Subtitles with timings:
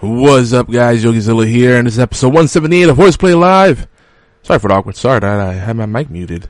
[0.00, 1.04] What's up, guys?
[1.04, 3.86] YogiZilla here, and this is episode 178 of Horseplay Live.
[4.42, 5.22] Sorry for the awkward start.
[5.24, 6.48] I, I had my mic muted.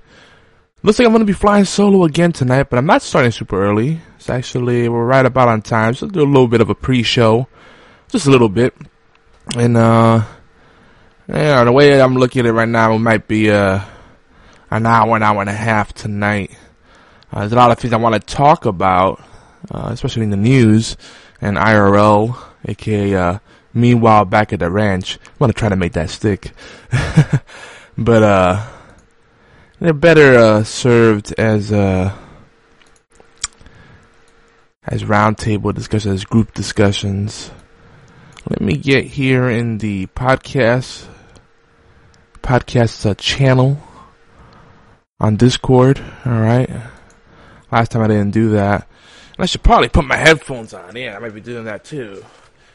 [0.84, 3.60] Looks like I'm going to be flying solo again tonight, but I'm not starting super
[3.60, 4.00] early.
[4.14, 6.76] It's actually, we're right about on time, so I'll do a little bit of a
[6.76, 7.48] pre-show.
[8.06, 8.72] Just a little bit.
[9.56, 10.22] And, uh,
[11.26, 13.80] yeah, the way I'm looking at it right now, it might be, uh,
[14.70, 16.56] an hour, an hour and a half tonight.
[17.32, 19.20] Uh, there's a lot of things I want to talk about,
[19.72, 20.96] uh, especially in the news
[21.40, 23.38] and IRL, aka, uh,
[23.74, 25.18] meanwhile back at the ranch.
[25.26, 26.52] I want to try to make that stick.
[27.98, 28.66] but, uh,
[29.80, 32.14] they're better uh, served as uh,
[34.84, 37.50] as roundtable discussions, as group discussions.
[38.50, 41.06] Let me get here in the podcast
[42.42, 43.78] podcast uh, channel
[45.18, 45.98] on Discord.
[46.26, 46.68] All right.
[47.72, 48.86] Last time I didn't do that.
[49.38, 50.94] I should probably put my headphones on.
[50.94, 52.22] Yeah, I might be doing that too.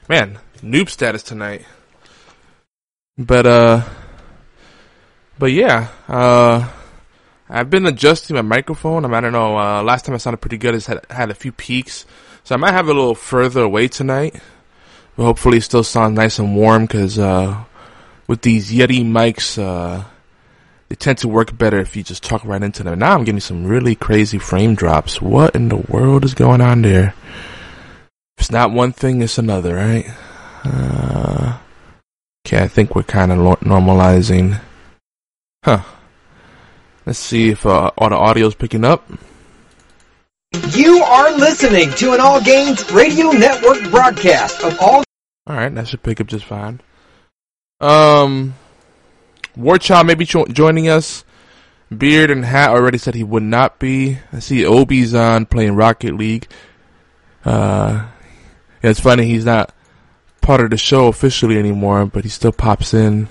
[0.08, 1.66] Man, noob status tonight.
[3.18, 3.82] But uh,
[5.40, 6.70] but yeah, uh
[7.50, 9.06] I've been adjusting my microphone.
[9.06, 9.58] I, mean, I don't know.
[9.58, 10.76] Uh, last time I sounded pretty good.
[10.76, 12.06] I had had a few peaks,
[12.44, 14.36] so I might have a little further away tonight.
[15.16, 17.64] But hopefully, it still sounds nice and warm because uh,
[18.28, 20.04] with these Yeti mics, uh,
[20.90, 23.00] they tend to work better if you just talk right into them.
[23.00, 25.22] Now I'm getting some really crazy frame drops.
[25.22, 27.14] What in the world is going on there?
[28.38, 30.06] It's not one thing, it's another, right?
[30.64, 31.58] Uh,
[32.46, 34.60] okay, I think we're kind of normalizing.
[35.64, 35.82] Huh.
[37.06, 39.08] Let's see if uh, all the audio is picking up.
[40.72, 45.04] You are listening to an All Games Radio Network broadcast of all.
[45.48, 46.82] All right, that should pick up just fine.
[47.80, 48.56] Um,
[49.58, 51.24] Warchild may be jo- joining us.
[51.96, 54.18] Beard and Hat already said he would not be.
[54.34, 56.48] I see Obi's on playing Rocket League.
[57.44, 58.08] Uh,
[58.86, 59.74] yeah, it's funny he's not
[60.42, 63.28] part of the show officially anymore, but he still pops in.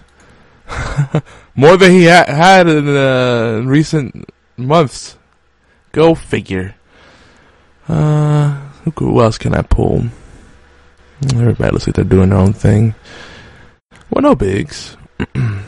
[1.55, 5.17] More than he ha- had in uh, recent months.
[5.93, 6.75] Go figure.
[7.87, 8.55] Uh,
[8.99, 10.07] who else can I pull?
[11.23, 12.97] Everybody looks like they're doing their own thing.
[14.11, 14.97] Well, no bigs.
[15.21, 15.63] I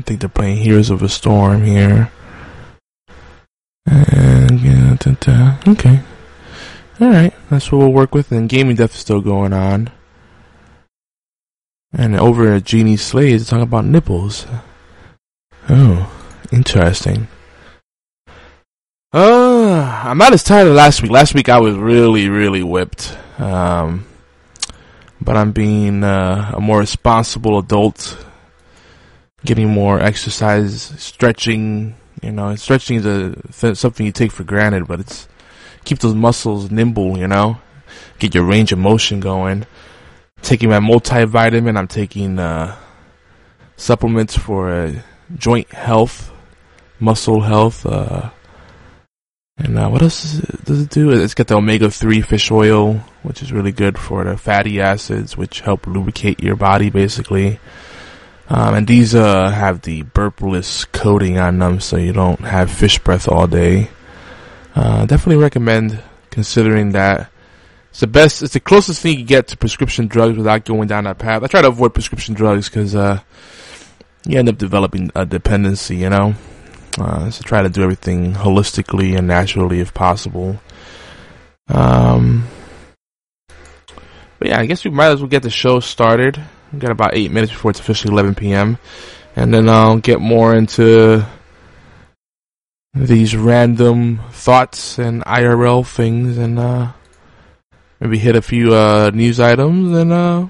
[0.00, 2.10] think they're playing Heroes of a Storm here.
[3.84, 6.00] And yeah, okay,
[7.00, 8.32] all right, that's what we'll work with.
[8.32, 9.90] And gaming death is still going on.
[11.92, 14.46] And over at Genie Slade, talking about nipples.
[15.68, 16.12] Oh,
[16.52, 17.28] interesting.
[19.12, 21.10] Uh, I'm not as tired as last week.
[21.10, 23.16] Last week I was really, really whipped.
[23.38, 24.06] Um,
[25.20, 28.16] but I'm being uh, a more responsible adult,
[29.44, 31.96] getting more exercise, stretching.
[32.22, 35.28] You know, stretching is a something you take for granted, but it's
[35.88, 37.18] keep those muscles nimble.
[37.18, 37.58] You know,
[38.18, 39.66] get your range of motion going
[40.42, 41.76] taking my multivitamin.
[41.76, 42.76] I'm taking uh,
[43.76, 44.94] supplements for uh,
[45.36, 46.32] joint health,
[47.00, 47.84] muscle health.
[47.84, 48.30] Uh,
[49.56, 51.10] and uh, what else does it, does it, do?
[51.10, 55.36] It's got the omega three fish oil, which is really good for the fatty acids,
[55.36, 57.58] which help lubricate your body, basically.
[58.50, 62.98] Um, and these uh, have the burpless coating on them, so you don't have fish
[62.98, 63.90] breath all day.
[64.78, 66.00] Uh, definitely recommend
[66.30, 67.32] considering that.
[67.90, 68.44] It's the best.
[68.44, 71.42] It's the closest thing you get to prescription drugs without going down that path.
[71.42, 73.18] I try to avoid prescription drugs because uh,
[74.24, 75.96] you end up developing a dependency.
[75.96, 76.34] You know,
[76.96, 80.60] uh, so try to do everything holistically and naturally if possible.
[81.66, 82.46] Um,
[84.38, 86.40] but yeah, I guess we might as well get the show started.
[86.72, 88.78] We got about eight minutes before it's officially 11 p.m.
[89.34, 91.26] And then I'll get more into
[93.06, 96.92] these random thoughts and IRL things and uh,
[98.00, 100.48] maybe hit a few uh, news items and uh,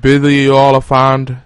[0.00, 1.36] bid you all a fond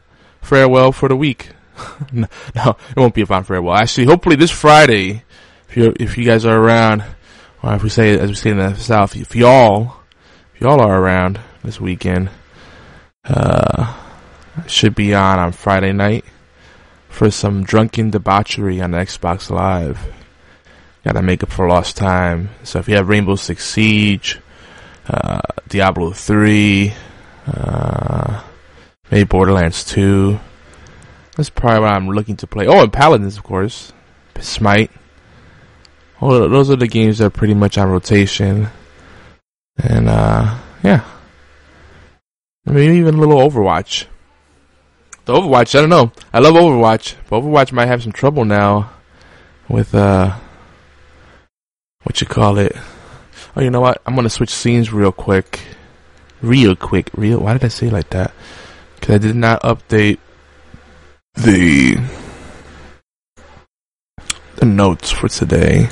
[0.41, 1.51] farewell for the week.
[2.13, 3.75] no, it won't be a fond farewell.
[3.75, 5.25] Actually, hopefully this Friday,
[5.69, 7.05] if you if you guys are around,
[7.63, 9.97] or if we say as we say in the South, if y'all
[10.55, 12.31] if y'all are around this weekend,
[13.25, 13.93] uh,
[14.69, 16.25] should be on on Friday night
[17.09, 20.15] for some drunken debauchery on Xbox Live.
[21.05, 22.51] Gotta make up for lost time.
[22.63, 24.41] So if you have Rainbow Six Siege,
[25.09, 26.95] uh, Diablo 3,
[27.47, 28.41] Uh,
[29.11, 30.41] maybe Borderlands 2.
[31.37, 32.67] That's probably what I'm looking to play.
[32.67, 33.93] Oh, and Paladins, of course.
[34.41, 34.91] Smite.
[36.23, 38.69] Oh, those are the games that are pretty much on rotation.
[39.77, 41.03] And, uh, yeah.
[42.65, 44.07] Maybe even a little Overwatch.
[45.27, 46.13] The Overwatch, I don't know.
[46.33, 48.91] I love Overwatch, but Overwatch might have some trouble now
[49.69, 50.35] with, uh,
[52.05, 52.77] what you call it.
[53.57, 54.01] Oh, you know what?
[54.07, 55.61] I'm gonna switch scenes real quick.
[56.43, 57.11] Real quick.
[57.17, 58.33] Real, why did I say like that?
[59.01, 60.19] Cause I did not update
[61.35, 61.99] the,
[64.57, 65.89] the notes for today.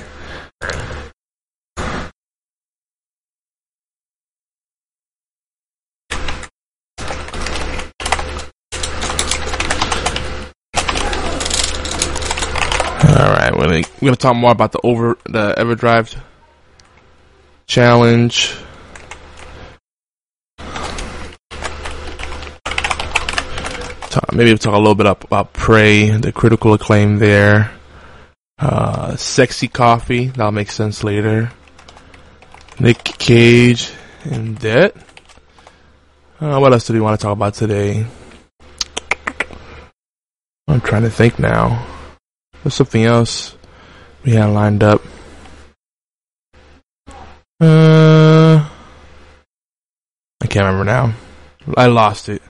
[13.04, 16.16] All right, we're gonna, we're gonna talk more about the over the EverDrive
[17.66, 18.54] challenge.
[24.10, 27.72] Talk, maybe we'll talk a little bit up about Prey, the critical acclaim there.
[28.58, 31.50] Uh, sexy coffee, that'll make sense later.
[32.78, 33.90] Nick Cage
[34.24, 34.94] and debt.
[36.40, 38.06] Uh, what else do we want to talk about today?
[40.68, 42.01] I'm trying to think now.
[42.62, 43.56] There's something else
[44.24, 45.02] we had lined up.
[47.60, 48.68] Uh,
[50.40, 51.14] I can't remember now.
[51.76, 52.42] I lost it.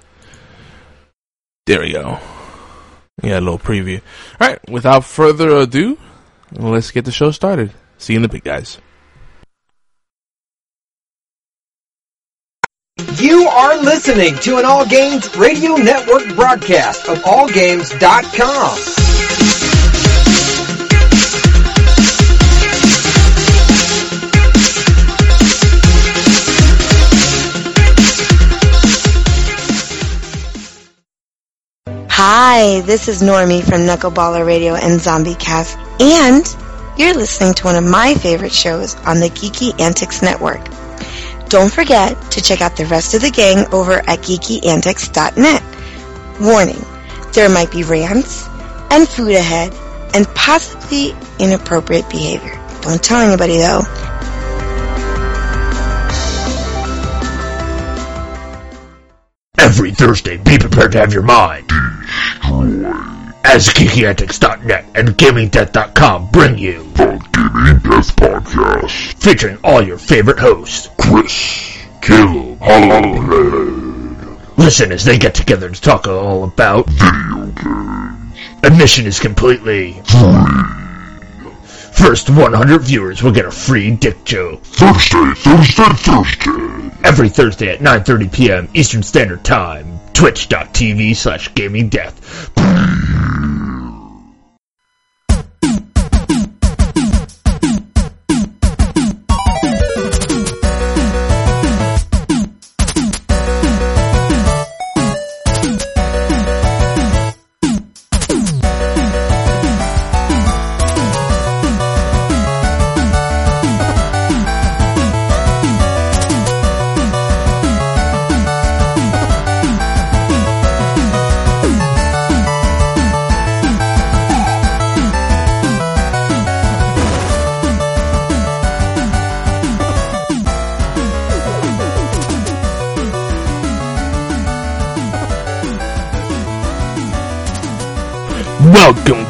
[1.66, 2.18] There we go.
[3.22, 4.00] Yeah, a little preview.
[4.40, 5.98] All right, without further ado,
[6.52, 7.72] let's get the show started.
[7.98, 8.78] See you in the big guys.
[13.16, 18.78] You are listening to an All Games Radio Network broadcast of AllGames.com.
[32.24, 36.46] Hi, this is Normie from Knuckleballer Radio and Zombie Cast, and
[36.96, 40.64] you're listening to one of my favorite shows on the Geeky Antics Network.
[41.48, 45.62] Don't forget to check out the rest of the gang over at geekyantics.net.
[46.40, 46.84] Warning,
[47.32, 48.46] there might be rants
[48.92, 49.74] and food ahead
[50.14, 52.54] and possibly inappropriate behavior.
[52.82, 53.82] Don't tell anybody though.
[59.62, 61.68] Every Thursday, be prepared to have your mind.
[61.68, 62.84] Destroyed.
[63.44, 69.14] As GeekyAntics.net and GamingDeath.com bring you The Gaming Death Podcast.
[69.22, 70.88] featuring all your favorite hosts.
[70.98, 79.06] Chris, Caleb, Hollowhead, Listen as they get together to talk all about Video Games, admission
[79.06, 80.02] is completely
[81.92, 86.90] First 100 viewers will get a free dick joke Thursday, Thursday, Thursday.
[87.04, 88.68] every Thursday at 9:30 p.m.
[88.74, 90.00] Eastern Standard Time.
[90.12, 92.50] Twitch.tv slash Gaming Death.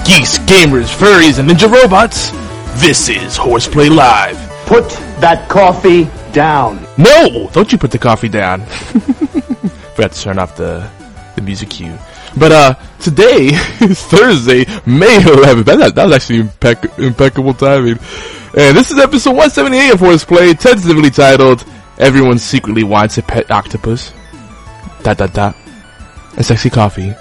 [0.04, 2.30] Geeks, gamers, furries, and ninja robots.
[2.80, 4.36] This is Horseplay Live.
[4.66, 4.88] Put
[5.20, 6.84] that coffee down.
[6.98, 8.64] No, don't you put the coffee down.
[9.94, 10.88] Forgot to turn off the
[11.36, 11.96] the music cue.
[12.36, 15.64] But uh, today is Thursday, May 11th.
[15.64, 17.98] That, that was actually impec- impeccable timing.
[18.56, 21.64] And this is episode 178 of Horseplay, tentatively titled
[21.98, 24.12] "Everyone Secretly Wants a Pet Octopus."
[25.02, 25.56] Dot dot dot.
[26.36, 27.14] And sexy coffee.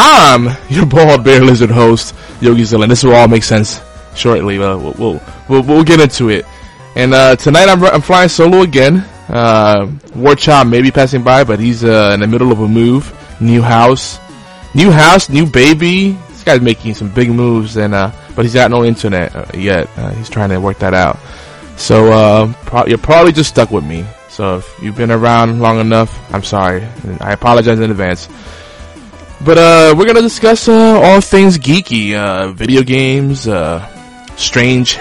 [0.00, 2.86] I'm your bald bear lizard host, Yogi Zilla.
[2.86, 3.80] This will all make sense
[4.14, 4.56] shortly.
[4.56, 6.46] Uh, we'll, we'll, we'll, we'll get into it.
[6.94, 8.98] And uh, tonight I'm, I'm flying solo again.
[9.28, 12.68] Uh, War Child may be passing by, but he's uh, in the middle of a
[12.68, 13.12] move.
[13.40, 14.20] New house.
[14.72, 16.12] New house, new baby.
[16.28, 19.88] This guy's making some big moves, and uh, but he's got no internet uh, yet.
[19.96, 21.18] Uh, he's trying to work that out.
[21.76, 24.06] So uh, pro- you're probably just stuck with me.
[24.28, 26.86] So if you've been around long enough, I'm sorry.
[27.20, 28.28] I apologize in advance.
[29.40, 33.86] But uh, we're gonna discuss uh, all things geeky, uh, video games, uh,
[34.36, 34.98] strange,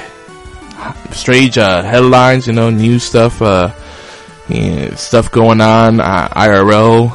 [1.12, 3.72] strange uh, headlines, you know, news stuff, uh,
[4.96, 7.12] stuff going on IRL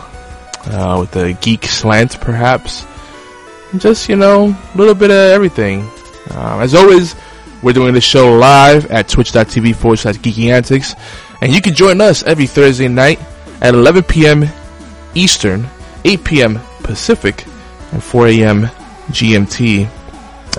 [0.66, 2.84] uh, with the geek slant, perhaps.
[3.78, 5.82] Just you know, a little bit of everything.
[6.32, 7.14] Um, as always,
[7.62, 10.94] we're doing the show live at twitch.tv forward slash geeky antics,
[11.40, 13.20] and you can join us every Thursday night
[13.60, 14.44] at 11 p.m.
[15.14, 15.68] Eastern,
[16.04, 16.60] 8 p.m.
[16.82, 17.44] Pacific,
[17.92, 18.62] and 4 a.m.
[19.08, 19.88] GMT.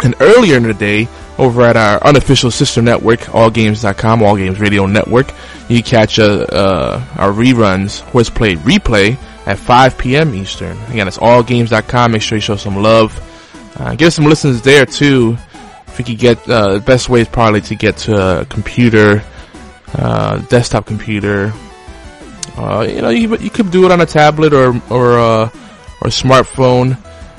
[0.03, 4.86] And earlier in the day, over at our unofficial sister network, allgames.com, All Games Radio
[4.86, 5.32] Network,
[5.68, 10.34] you catch uh, uh, our reruns, Horseplay Replay, at 5 p.m.
[10.36, 10.77] Eastern.
[10.84, 12.12] Again, it's allgames.com.
[12.12, 13.20] Make sure you show some love.
[13.75, 15.38] Uh, give us some listens there too.
[15.88, 19.24] If you could get, uh, the best way is probably to get to a computer,
[19.94, 21.53] uh, desktop computer.
[22.58, 25.51] Uh, you know, you, you could do it on a tablet or, or,
[26.03, 26.98] or smartphone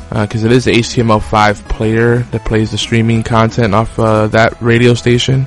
[0.09, 4.61] because uh, it is the HTML5 player that plays the streaming content off uh, that
[4.61, 5.47] radio station.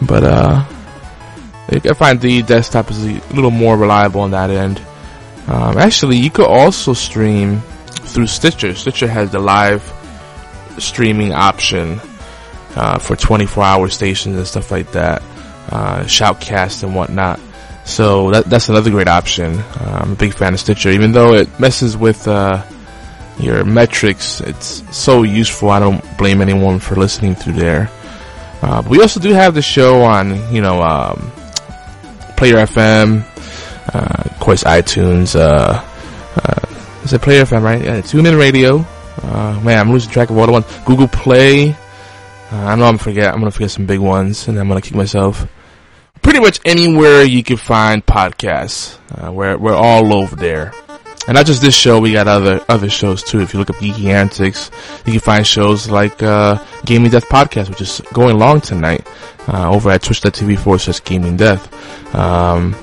[0.00, 0.64] But uh,
[1.68, 4.80] I find the desktop is a little more reliable on that end.
[5.46, 8.74] Um, actually, you could also stream through Stitcher.
[8.74, 9.82] Stitcher has the live
[10.78, 12.00] streaming option
[12.74, 15.22] uh, for 24-hour stations and stuff like that,
[15.70, 17.40] uh, Shoutcast and whatnot.
[17.84, 19.58] So that, that's another great option.
[19.58, 22.62] Uh, I'm a big fan of Stitcher, even though it messes with uh,
[23.38, 24.40] your metrics.
[24.40, 25.70] It's so useful.
[25.70, 27.90] I don't blame anyone for listening through there.
[28.62, 31.32] Uh, we also do have the show on, you know, um,
[32.36, 33.24] Player FM,
[33.92, 35.34] uh, of course, iTunes.
[35.34, 35.84] Uh,
[36.36, 37.82] uh, is it Player FM, right?
[37.82, 38.86] Yeah, TuneIn Radio.
[39.22, 40.66] Uh, man, I'm losing track of all the ones.
[40.84, 41.76] Google Play.
[42.50, 43.32] I know I'm forget.
[43.32, 45.46] I'm gonna forget some big ones, and I'm gonna kick myself.
[46.22, 50.72] Pretty much anywhere you can find podcasts, uh, we're we're all over there.
[51.28, 53.40] And not just this show, we got other other shows too.
[53.40, 54.70] If you look up Geeky Antics,
[55.06, 59.06] you can find shows like uh, Gaming Death Podcast, which is going long tonight
[59.46, 62.14] uh, over at twitch.tv forward slash Gaming Death.
[62.14, 62.74] Um,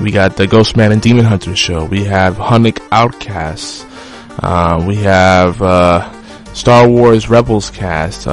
[0.00, 1.84] we got the Ghost Man and Demon Hunter show.
[1.84, 3.84] We have Hunnic Outcasts.
[4.42, 6.12] Uh, we have uh,
[6.54, 8.26] Star Wars Rebels cast.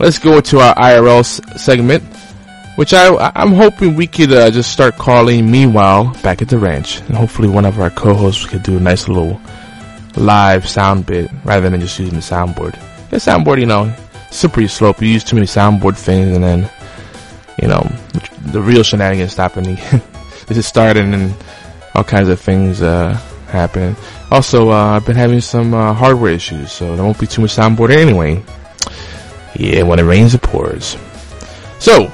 [0.00, 1.22] let's go to our IRL
[1.58, 2.02] segment
[2.76, 7.00] which I I'm hoping we could uh, just start calling meanwhile back at the ranch,
[7.00, 9.40] and hopefully one of our co-hosts could do a nice little
[10.16, 12.72] live sound bit rather than just using the soundboard.
[13.10, 13.94] The soundboard, you know,
[14.30, 15.00] slippery slope.
[15.02, 16.70] You use too many soundboard things, and then
[17.60, 17.82] you know
[18.46, 19.66] the real shenanigans stop, and
[20.46, 21.34] this is starting, and
[21.94, 23.20] all kinds of things uh,
[23.54, 23.96] happen.
[24.30, 27.54] Also, uh, I've been having some uh, hardware issues, so there won't be too much
[27.54, 28.42] soundboard anyway.
[29.56, 30.96] Yeah, when it rains, it pours.
[31.78, 32.10] So,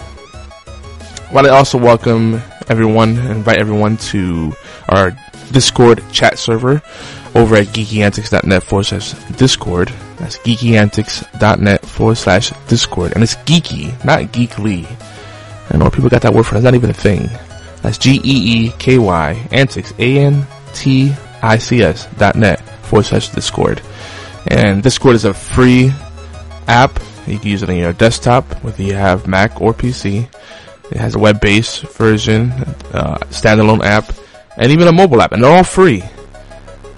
[1.33, 4.53] want to also welcome everyone, invite everyone to
[4.89, 5.13] our
[5.53, 6.83] Discord chat server
[7.35, 9.89] over at geekyantics.net forward slash Discord.
[10.19, 13.13] That's geekyantics.net forward slash Discord.
[13.13, 14.87] And it's geeky, not geekly.
[15.71, 17.29] I know people got that word for That's not even a thing.
[17.83, 23.83] That's G-E-E-K-Y, antics, A-N-T-I-C-S dot net forward slash Discord.
[24.47, 25.93] And Discord is a free
[26.67, 26.99] app.
[27.27, 30.29] You can use it on your desktop, whether you have Mac or PC.
[30.91, 32.51] It has a web-based version,
[32.93, 34.13] uh, standalone app,
[34.57, 36.03] and even a mobile app, and they're all free.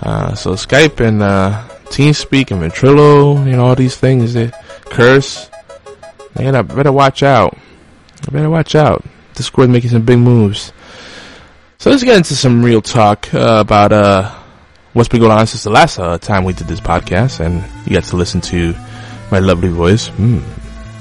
[0.00, 4.50] Uh, so Skype and uh, TeamSpeak and Ventrilo, you know, all these things, they
[4.86, 5.50] curse.
[6.34, 7.56] They gotta better watch out.
[8.26, 9.04] I Better watch out.
[9.34, 10.72] Discord making some big moves.
[11.82, 14.32] So let's get into some real talk uh, about uh,
[14.92, 17.94] what's been going on since the last uh, time we did this podcast, and you
[17.94, 18.72] got to listen to
[19.32, 20.08] my lovely voice.
[20.10, 20.44] Mm,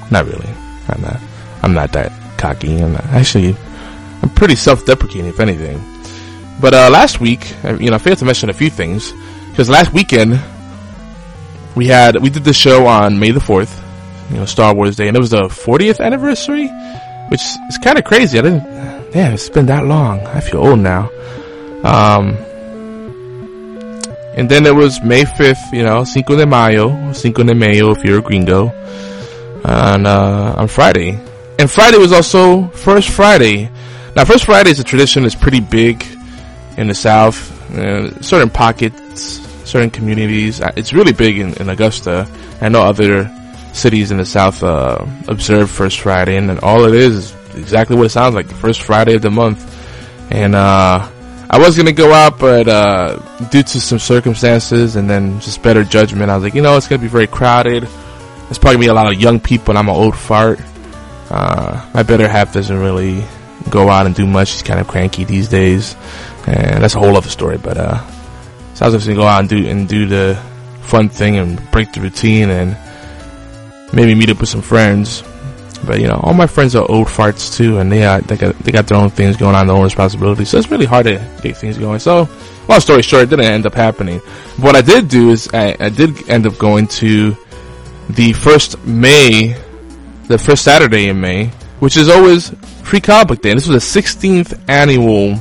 [0.09, 0.49] not really.
[0.89, 1.19] I'm not.
[1.61, 2.79] I'm not that cocky.
[2.79, 3.55] I'm not, actually.
[4.23, 5.79] I'm pretty self-deprecating, if anything.
[6.59, 9.13] But uh, last week, you know, I failed to mention a few things
[9.51, 10.41] because last weekend
[11.75, 13.71] we had we did the show on May the fourth,
[14.31, 16.69] you know, Star Wars Day, and it was the 40th anniversary,
[17.27, 18.39] which is kind of crazy.
[18.39, 19.00] I didn't.
[19.11, 20.25] Damn, it's been that long.
[20.27, 21.11] I feel old now.
[21.83, 22.37] Um,
[24.37, 28.05] and then it was May 5th, you know, Cinco de Mayo, Cinco de Mayo if
[28.05, 28.69] you're a gringo,
[29.65, 31.19] on, uh, on Friday.
[31.59, 33.69] And Friday was also First Friday.
[34.15, 36.05] Now, First Friday is a tradition that's pretty big
[36.77, 40.61] in the South, uh, certain pockets, certain communities.
[40.61, 42.25] Uh, it's really big in, in Augusta.
[42.61, 43.29] I know other
[43.73, 48.05] cities in the South, uh, observe First Friday, and all it is is exactly what
[48.05, 49.59] it sounds like, the first Friday of the month.
[50.31, 51.09] And, uh,
[51.53, 53.17] I was gonna go out, but uh,
[53.49, 56.87] due to some circumstances and then just better judgment, I was like, you know, it's
[56.87, 57.83] gonna be very crowded.
[58.49, 60.61] It's probably gonna be a lot of young people, and I'm an old fart.
[61.29, 63.21] Uh, my better half doesn't really
[63.69, 64.47] go out and do much.
[64.47, 65.97] She's kind of cranky these days,
[66.47, 67.57] and that's a whole other story.
[67.57, 67.97] But uh,
[68.73, 70.41] so I was just gonna go out and do and do the
[70.83, 72.77] fun thing and break the routine and
[73.91, 75.21] maybe meet up with some friends.
[75.85, 78.57] But you know, all my friends are old farts too, and they uh, they got
[78.59, 80.49] they got their own things going on, their own responsibilities.
[80.49, 81.99] So it's really hard to get things going.
[81.99, 82.29] So,
[82.67, 84.19] long story short, it didn't end up happening.
[84.57, 87.35] What I did do is I, I did end up going to
[88.09, 89.55] the first May,
[90.27, 91.47] the first Saturday in May,
[91.79, 92.49] which is always
[92.83, 93.53] Free Comic Book Day.
[93.53, 95.37] This was the 16th annual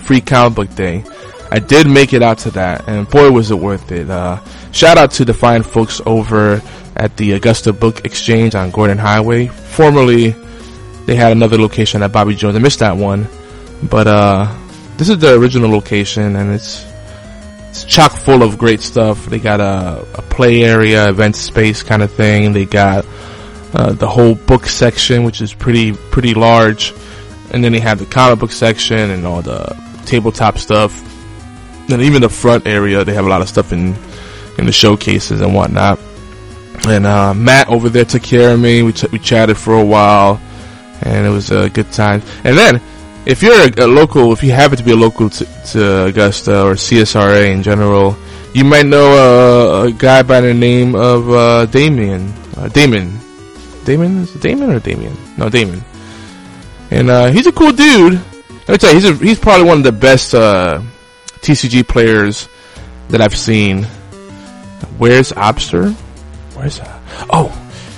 [0.00, 1.04] Free Comic Book Day.
[1.50, 4.10] I did make it out to that, and boy was it worth it.
[4.10, 4.40] Uh,
[4.72, 6.60] shout out to the fine folks over
[6.96, 9.46] at the Augusta Book Exchange on Gordon Highway.
[9.46, 10.34] Formerly,
[11.06, 12.56] they had another location at Bobby Jones.
[12.56, 13.26] I missed that one,
[13.82, 14.54] but uh,
[14.96, 16.84] this is the original location, and it's
[17.68, 19.26] it's chock full of great stuff.
[19.26, 22.52] They got a, a play area, event space kind of thing.
[22.52, 23.04] They got
[23.74, 26.94] uh, the whole book section, which is pretty pretty large,
[27.52, 31.02] and then they have the comic book section and all the tabletop stuff.
[31.88, 33.94] And even the front area, they have a lot of stuff in
[34.58, 36.00] in the showcases and whatnot.
[36.86, 38.82] And uh, Matt over there took care of me.
[38.82, 40.40] We ch- we chatted for a while,
[41.02, 42.22] and it was a good time.
[42.44, 42.80] And then,
[43.24, 46.62] if you're a, a local, if you happen to be a local to, to Augusta
[46.64, 48.16] or CSRA in general,
[48.54, 52.32] you might know uh, a guy by the name of uh, Damien.
[52.56, 53.18] Uh, Damon.
[53.84, 54.22] Damon?
[54.22, 55.16] Is Damon or Damien?
[55.36, 55.82] No, Damon.
[56.90, 58.14] And uh, he's a cool dude.
[58.14, 60.80] Let me tell you, he's a, he's probably one of the best uh,
[61.40, 62.48] TCG players
[63.08, 63.84] that I've seen.
[64.98, 65.94] Where's Obster?
[66.56, 67.00] Where's that?
[67.30, 67.48] Oh,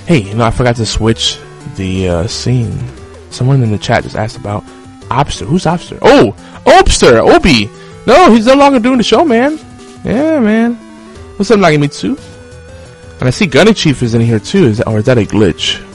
[0.05, 1.39] hey, you know, I forgot to switch
[1.75, 2.77] the uh, scene.
[3.31, 4.63] Someone in the chat just asked about
[5.09, 5.45] Obster.
[5.45, 5.97] Who's Obster?
[6.01, 7.69] Oh, Obster, Obi.
[8.05, 9.57] No, he's no longer doing the show, man.
[10.03, 10.75] Yeah, man.
[11.37, 12.19] What's up, Nagimitsu?
[13.19, 14.65] And I see Gunny Chief is in here too.
[14.65, 15.85] Is that, or is that a glitch?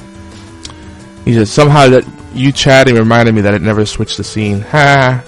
[1.24, 4.60] He said somehow that you chatting reminded me that it never switched the scene.
[4.60, 5.22] Ha.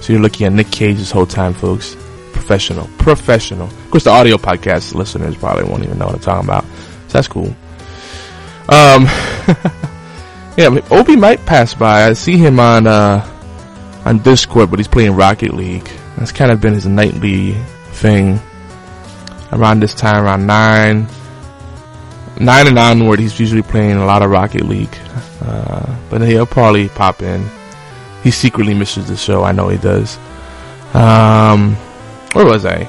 [0.00, 1.96] So you're looking at Nick Cage this whole time, folks.
[2.42, 3.68] Professional, professional.
[3.68, 6.64] Of course, the audio podcast listeners probably won't even know what I'm talking about.
[7.06, 7.54] So that's cool.
[8.68, 9.04] Um,
[10.56, 12.08] yeah, Obi might pass by.
[12.08, 13.24] I see him on uh,
[14.04, 15.88] on Discord, but he's playing Rocket League.
[16.16, 17.52] That's kind of been his nightly
[17.92, 18.40] thing.
[19.52, 21.06] Around this time, around nine,
[22.40, 24.96] nine and onward, he's usually playing a lot of Rocket League.
[25.40, 27.46] Uh, but he'll probably pop in.
[28.24, 29.44] He secretly misses the show.
[29.44, 30.18] I know he does.
[30.92, 31.76] Um,
[32.32, 32.88] where was I?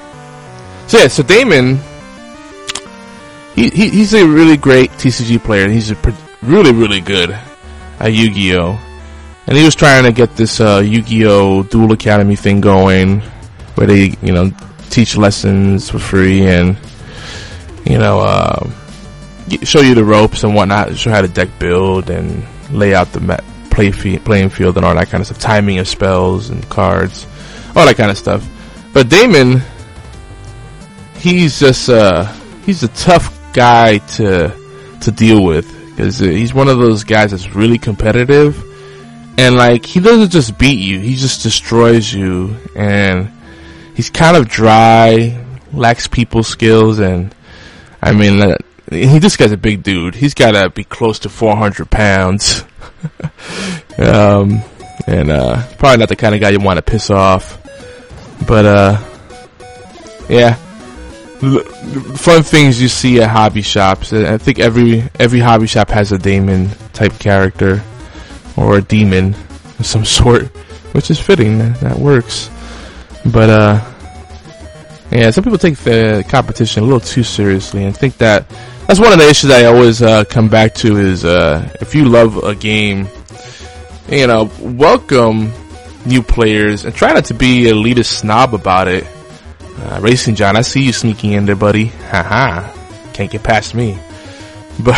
[0.87, 1.79] So yeah, so Damon,
[3.55, 5.65] he, he he's a really great TCG player.
[5.65, 7.31] And he's a pre- really really good
[7.99, 8.79] at Yu-Gi-Oh,
[9.47, 13.21] and he was trying to get this uh, Yu-Gi-Oh Duel Academy thing going,
[13.75, 14.51] where they you know
[14.89, 16.77] teach lessons for free and
[17.85, 18.69] you know uh,
[19.63, 23.43] show you the ropes and whatnot, show how to deck build and lay out the
[23.69, 27.25] play playing field and all that kind of stuff, timing of spells and cards,
[27.75, 28.47] all that kind of stuff.
[28.93, 29.61] But Damon,
[31.15, 32.31] he's just uh,
[32.63, 34.55] he's a tough guy to
[35.01, 38.63] to deal with because he's one of those guys that's really competitive,
[39.37, 43.31] and like he doesn't just beat you, he just destroys you, and
[43.95, 47.33] he's kind of dry, lacks people skills, and
[48.01, 48.41] I mean.
[48.41, 48.57] Uh,
[48.89, 50.13] he this guy's a big dude.
[50.13, 52.63] He's got to be close to 400 pounds.
[53.97, 54.61] um,
[55.07, 57.62] and uh, probably not the kind of guy you want to piss off.
[58.47, 59.03] But uh,
[60.29, 60.55] yeah,
[62.15, 64.13] fun things you see at hobby shops.
[64.13, 67.81] I think every every hobby shop has a Damon type character
[68.57, 69.35] or a demon
[69.79, 70.49] of some sort.
[70.93, 71.57] which is fitting.
[71.59, 72.49] That, that works.
[73.25, 73.91] But uh,
[75.11, 78.49] yeah, some people take the competition a little too seriously and think that
[78.87, 82.05] that's one of the issues I always uh, come back to is uh, if you
[82.05, 83.07] love a game,
[84.09, 85.51] you know, welcome
[86.05, 89.05] new players and try not to be a snob about it.
[89.77, 91.85] Uh, Racing John, I see you sneaking in there, buddy.
[91.85, 92.71] Haha,
[93.13, 93.97] can't get past me.
[94.79, 94.97] But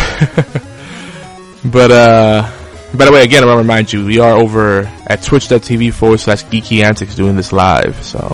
[1.64, 2.50] but uh,
[2.94, 6.20] by the way, again, I want to remind you, we are over at twitch.tv forward
[6.20, 8.02] slash geeky antics doing this live.
[8.02, 8.28] So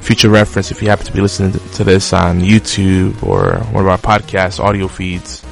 [0.00, 3.88] future reference if you happen to be listening to this on YouTube or one of
[3.88, 5.44] our podcast audio feeds.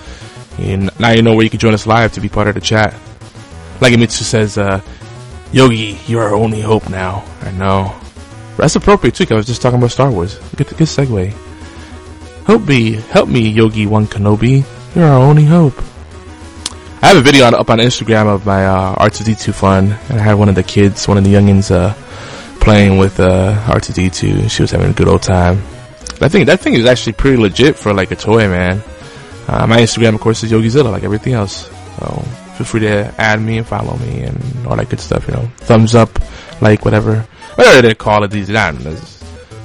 [0.58, 2.60] And now you know where you can join us live to be part of the
[2.60, 2.94] chat.
[3.80, 4.80] Like Mitsu says, uh,
[5.54, 7.24] Yogi, you're our only hope now.
[7.42, 7.94] I know.
[8.56, 10.36] That's appropriate too, I was just talking about Star Wars.
[10.56, 11.32] Good, good segue.
[12.44, 14.64] Help me, help me, Yogi One Kenobi.
[14.96, 15.78] You're our only hope.
[17.02, 20.24] I have a video on, up on Instagram of my uh, R2D2 fun, and I
[20.24, 21.94] had one of the kids, one of the youngins, uh,
[22.58, 24.50] playing with uh, R2D2.
[24.50, 25.58] She was having a good old time.
[26.20, 28.82] I think that thing is actually pretty legit for like a toy, man.
[29.46, 31.70] Uh, my Instagram, of course, is YogiZilla, like everything else.
[32.00, 32.24] So
[32.56, 35.26] feel free to add me and follow me and all that good stuff.
[35.26, 36.10] You know, thumbs up,
[36.60, 38.30] like whatever, whatever they call it.
[38.30, 38.74] These not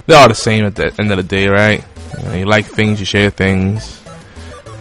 [0.09, 1.83] they're all the same at the end of the day, right?
[2.17, 4.01] You, know, you like things, you share things,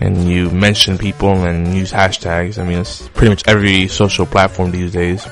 [0.00, 2.58] and you mention people and use hashtags.
[2.58, 5.26] I mean, it's pretty much every social platform these days.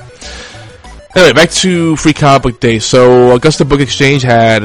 [1.15, 2.77] Anyway, back to Free Comic Book Day.
[2.77, 4.63] So, Augusta Book Exchange had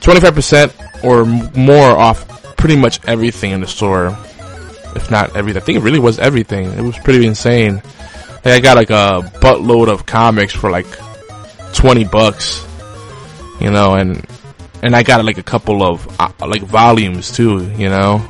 [0.00, 1.24] 25% or
[1.58, 4.16] more off pretty much everything in the store.
[4.96, 5.62] If not everything.
[5.62, 6.72] I think it really was everything.
[6.72, 7.82] It was pretty insane.
[8.44, 10.86] Like, I got like a buttload of comics for like
[11.74, 12.66] 20 bucks.
[13.60, 14.26] You know, and,
[14.82, 18.26] and I got like a couple of, uh, like volumes too, you know.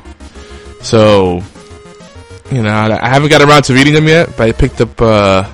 [0.81, 1.41] So,
[2.51, 5.51] you know, I haven't got around to reading them yet, but I picked up, uh,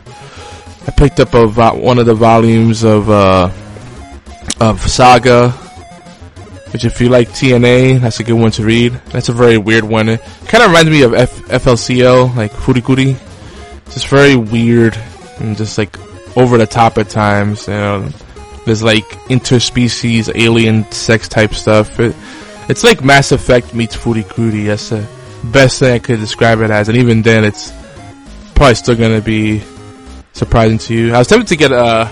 [0.88, 3.52] I picked up a one of the volumes of uh,
[4.60, 5.54] of Saga,
[6.72, 8.94] which if you like TNA, that's a good one to read.
[9.12, 10.10] That's a very weird one.
[10.10, 13.18] It kind of reminds me of F- FLCL, like Furikuri.
[13.86, 14.96] It's just very weird
[15.40, 15.98] and just like
[16.38, 17.68] over the top at times.
[17.68, 18.10] You know,
[18.66, 22.00] there's like interspecies alien sex type stuff.
[22.00, 22.16] It,
[22.70, 24.68] it's like Mass Effect meets Furikuri.
[24.68, 25.08] That's the
[25.46, 26.88] best thing I could describe it as.
[26.88, 27.74] And even then, it's
[28.54, 29.64] probably still gonna be
[30.34, 31.14] surprising to you.
[31.14, 32.08] I was tempted to get uh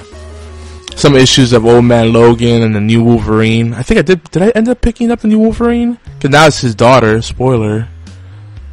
[0.96, 3.74] some issues of Old Man Logan and the new Wolverine.
[3.74, 4.24] I think I did.
[4.32, 6.00] Did I end up picking up the new Wolverine?
[6.16, 7.22] Because now it's his daughter.
[7.22, 7.88] Spoiler.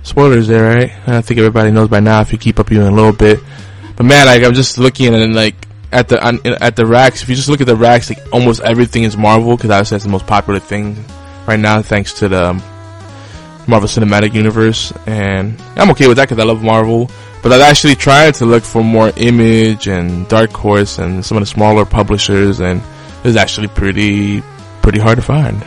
[0.03, 0.93] Spoilers there, right?
[1.07, 3.41] I think everybody knows by now if you keep up even a little bit.
[3.97, 5.57] But man, like I'm just looking and like
[5.93, 7.23] at the at the racks.
[7.23, 10.05] If you just look at the racks, like almost everything is Marvel because obviously that's
[10.05, 11.05] the most popular thing
[11.47, 12.63] right now, thanks to the um,
[13.67, 14.93] Marvel Cinematic Universe.
[15.07, 17.11] And I'm okay with that because I love Marvel.
[17.43, 21.43] But I've actually tried to look for more Image and Dark Horse and some of
[21.43, 22.81] the smaller publishers, and
[23.23, 24.43] it's actually pretty
[24.81, 25.63] pretty hard to find.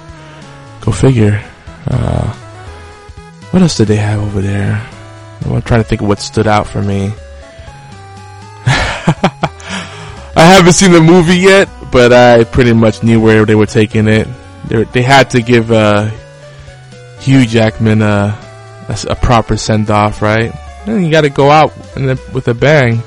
[0.81, 1.43] Go figure.
[1.85, 2.33] Uh,
[3.51, 4.89] what else did they have over there?
[5.45, 7.13] I'm trying to think of what stood out for me.
[10.35, 14.07] I haven't seen the movie yet, but I pretty much knew where they were taking
[14.07, 14.27] it.
[14.65, 16.09] They, they had to give uh,
[17.19, 18.37] Hugh Jackman a,
[18.89, 20.51] a, a proper send off, right?
[20.85, 21.75] And you got to go out
[22.33, 23.01] with a bang.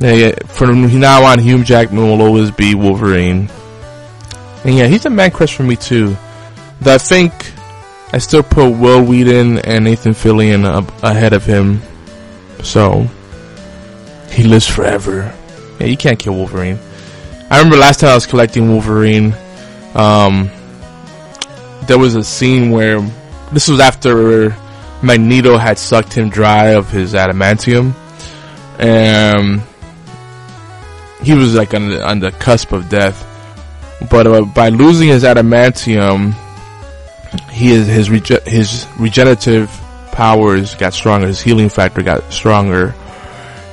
[0.00, 3.48] Yeah, from now on, Hugh Jackman will always be Wolverine.
[4.64, 6.16] And yeah, he's a man crush for me too.
[6.80, 7.32] Though I think
[8.12, 10.64] I still put Wil Wheaton and Nathan Fillion
[11.02, 11.80] ahead of him.
[12.62, 13.06] So
[14.30, 15.32] he lives forever.
[15.78, 16.78] Yeah, you can't kill Wolverine.
[17.50, 19.34] I remember last time I was collecting Wolverine.
[19.94, 20.50] Um,
[21.86, 23.00] there was a scene where
[23.52, 24.56] this was after
[25.02, 27.92] Magneto had sucked him dry of his adamantium,
[28.78, 29.62] and
[31.22, 33.28] he was like on the, on the cusp of death.
[34.10, 36.34] But uh, by losing his adamantium,
[37.50, 39.70] he his rege- his regenerative
[40.12, 41.26] powers got stronger.
[41.26, 42.94] His healing factor got stronger,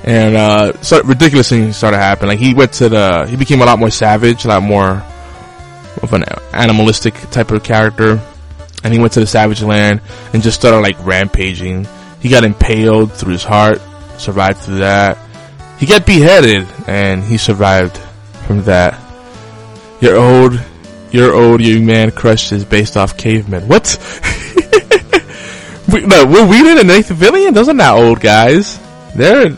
[0.03, 2.29] and uh, so ridiculous things started happening.
[2.29, 5.03] Like he went to the, he became a lot more savage, a lot more
[6.01, 8.21] of an animalistic type of character
[8.83, 10.01] and he went to the Savage Land
[10.33, 11.87] and just started like rampaging.
[12.19, 13.81] He got impaled through his heart,
[14.17, 15.17] survived through that.
[15.77, 17.97] He got beheaded and he survived
[18.47, 18.99] from that.
[20.01, 20.59] Your old,
[21.11, 23.67] your old young man crush is based off cavemen.
[23.67, 23.97] What?
[25.93, 28.79] we, no, Wil Wheaton and Nathan Fillion, those are not old guys.
[29.15, 29.57] They're,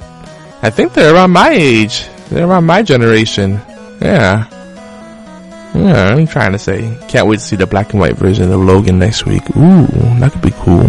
[0.61, 2.07] I think they're around my age.
[2.29, 3.59] They're around my generation.
[4.01, 4.47] Yeah.
[5.73, 6.97] Yeah, I'm trying to say.
[7.07, 9.43] Can't wait to see the black and white version of Logan next week.
[9.55, 9.87] Ooh,
[10.19, 10.83] that could be cool.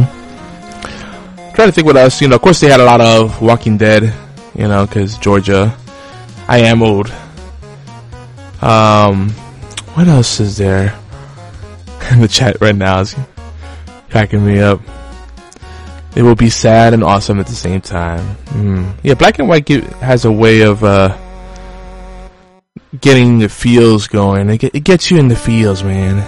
[1.55, 2.21] trying to think what else.
[2.21, 4.13] You know, of course they had a lot of Walking Dead.
[4.55, 5.77] You know, because Georgia.
[6.49, 7.11] I am old.
[8.61, 9.31] Um,
[9.95, 10.99] what else is there?
[12.11, 13.15] In the chat right now is
[14.11, 14.81] cracking me up.
[16.15, 18.37] It will be sad and awesome at the same time.
[18.47, 18.95] Mm.
[19.03, 21.17] Yeah, black and white has a way of uh,
[23.01, 24.51] getting the feels going.
[24.51, 26.19] It, get, it gets you in the feels, man.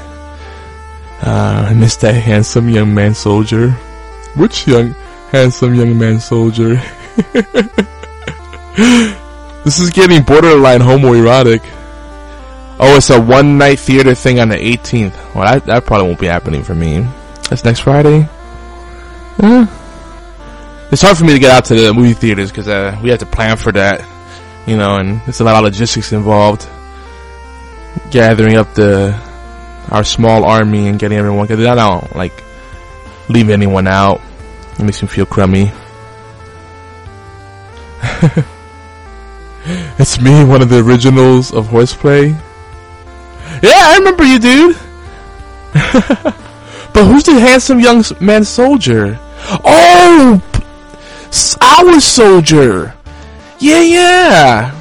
[1.23, 3.71] Uh, I miss that handsome young man soldier.
[4.37, 4.95] Which young,
[5.31, 6.75] handsome young man soldier?
[9.65, 11.61] this is getting borderline homoerotic.
[12.81, 15.35] Oh, it's a one night theater thing on the 18th.
[15.35, 17.07] Well, that, that probably won't be happening for me.
[17.49, 18.29] That's next Friday.
[19.43, 19.67] Eh.
[20.91, 23.21] It's hard for me to get out to the movie theaters because uh, we have
[23.21, 24.01] to plan for that,
[24.67, 26.69] you know, and there's a lot of logistics involved.
[28.11, 29.19] Gathering up the
[29.91, 31.47] our small army and getting everyone.
[31.47, 32.33] Because I don't like
[33.29, 34.21] leave anyone out.
[34.79, 35.71] It makes me feel crummy.
[39.99, 42.31] it's me, one of the originals of Horseplay.
[43.63, 44.77] Yeah, I remember you, dude.
[46.93, 49.19] but who's the handsome young man soldier?
[49.65, 50.43] Oh,
[51.61, 52.94] our soldier.
[53.65, 54.81] Yeah, yeah.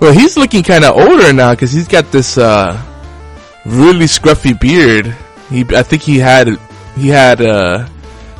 [0.00, 2.76] Well, he's looking kind of older now because he's got this uh,
[3.64, 5.16] really scruffy beard.
[5.48, 6.58] He, I think he had
[6.94, 7.88] he had uh,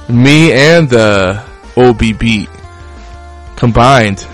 [0.06, 1.42] me and the
[1.74, 2.50] OBB
[3.56, 4.28] combined.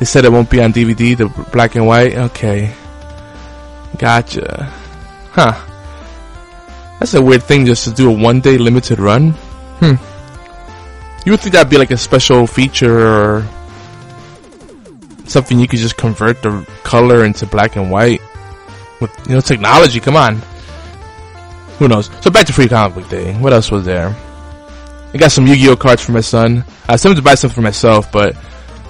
[0.00, 2.16] They said it won't be on DVD, the black and white.
[2.16, 2.74] Okay,
[3.96, 4.72] gotcha.
[5.30, 5.54] Huh.
[6.98, 9.30] That's a weird thing just to do a one day limited run.
[9.78, 9.94] Hmm.
[11.24, 13.48] You would think that'd be like a special feature or
[15.28, 18.20] something you could just convert the color into black and white
[19.00, 20.00] with you know technology.
[20.00, 20.40] Come on.
[21.78, 22.10] Who knows?
[22.22, 23.34] So back to Free Comic Book Day.
[23.34, 24.14] What else was there?
[25.12, 26.64] I got some Yu-Gi-Oh cards for my son.
[26.88, 28.36] I was tempted to buy some for myself, but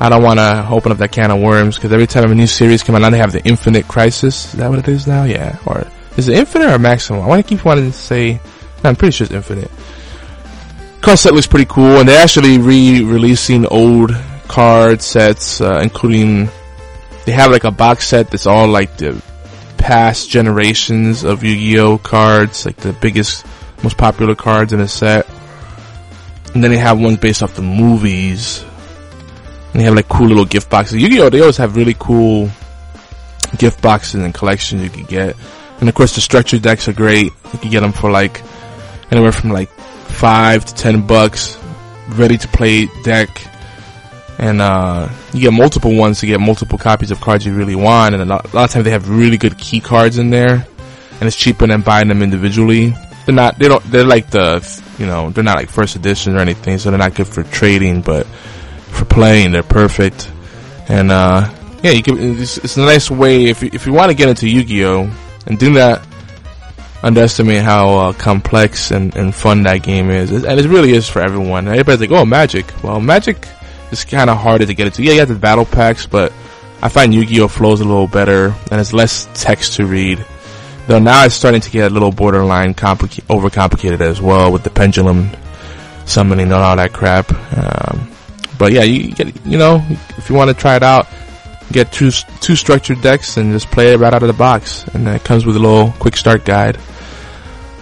[0.00, 2.46] I don't want to open up that can of worms because every time a new
[2.46, 4.46] series comes out, now they have the Infinite Crisis.
[4.46, 5.24] Is that what it is now?
[5.24, 5.58] Yeah.
[5.66, 7.22] Or is it Infinite or Maximum?
[7.22, 8.40] I want to keep wanting to say.
[8.84, 9.70] No, I'm pretty sure it's Infinite.
[11.14, 14.10] Set looks pretty cool, and they're actually re-releasing old
[14.48, 16.48] card sets, uh, including
[17.24, 19.20] they have like a box set that's all like the
[19.78, 23.44] past generations of Yu-Gi-Oh cards, like the biggest,
[23.82, 25.28] most popular cards in a set.
[26.54, 28.64] And then they have ones based off the movies.
[29.72, 31.02] And they have like cool little gift boxes.
[31.02, 31.30] Yu-Gi-Oh!
[31.30, 32.48] They always have really cool
[33.58, 35.36] gift boxes and collections you can get.
[35.80, 37.32] And of course the structure decks are great.
[37.52, 38.42] You can get them for like
[39.10, 41.58] anywhere from like five to ten bucks.
[42.10, 43.28] Ready to play deck
[44.38, 48.14] and uh, you get multiple ones to get multiple copies of cards you really want.
[48.14, 50.66] And a lot, a lot of times they have really good key cards in there,
[51.20, 52.94] and it's cheaper than buying them individually.
[53.24, 54.62] They're not, they don't, they're like the,
[54.98, 58.02] you know, they're not like first edition or anything, so they're not good for trading,
[58.02, 60.30] but for playing, they're perfect.
[60.88, 61.50] And uh,
[61.82, 62.40] yeah, you can.
[62.40, 65.10] It's, it's, a nice way if you, if you want to get into Yu-Gi-Oh,
[65.46, 66.06] and do not
[67.02, 71.20] underestimate how uh, complex and, and fun that game is, and it really is for
[71.20, 71.66] everyone.
[71.66, 73.48] Everybody's like, "Oh, Magic." Well, Magic
[73.96, 75.02] it's kind of harder to get into.
[75.02, 76.30] Yeah, you have the battle packs, but
[76.82, 80.22] I find Yu-Gi-Oh flows a little better and it's less text to read.
[80.86, 84.70] Though now it's starting to get a little borderline complica- overcomplicated as well with the
[84.70, 85.30] pendulum
[86.04, 87.32] summoning and all that crap.
[87.56, 88.08] Um,
[88.58, 89.82] but yeah, you get, you know,
[90.18, 91.06] if you want to try it out,
[91.72, 94.86] get two two structured decks and just play it right out of the box.
[94.88, 96.78] And it comes with a little quick start guide.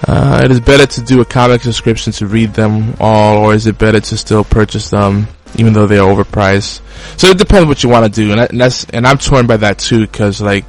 [0.06, 3.66] Uh, it is better to do a comic subscription to read them all, or is
[3.66, 6.80] it better to still purchase them even though they're overpriced.
[7.18, 9.58] So it depends what you want to do, and, and that's and I'm torn by
[9.58, 10.64] that too because like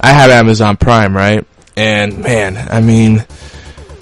[0.00, 1.46] I have Amazon Prime, right?
[1.76, 3.24] And man, I mean,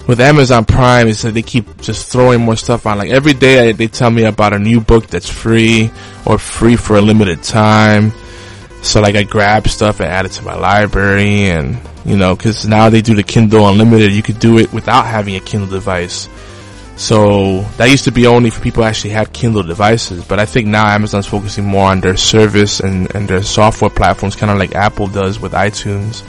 [0.07, 2.97] with Amazon Prime, it's like they keep just throwing more stuff on.
[2.97, 5.91] Like every day, they tell me about a new book that's free
[6.25, 8.11] or free for a limited time.
[8.81, 12.65] So like I grab stuff and add it to my library, and you know, because
[12.67, 16.29] now they do the Kindle Unlimited, you could do it without having a Kindle device.
[16.97, 20.45] So that used to be only for people who actually had Kindle devices, but I
[20.47, 24.57] think now Amazon's focusing more on their service and, and their software platforms, kind of
[24.57, 26.23] like Apple does with iTunes.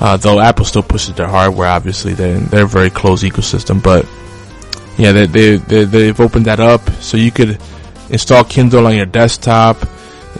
[0.00, 4.06] Uh, though Apple still pushes their hardware, obviously they're they're a very closed ecosystem, but
[4.96, 7.58] yeah, they they, they they've opened that up so you could
[8.08, 9.82] install Kindle on your desktop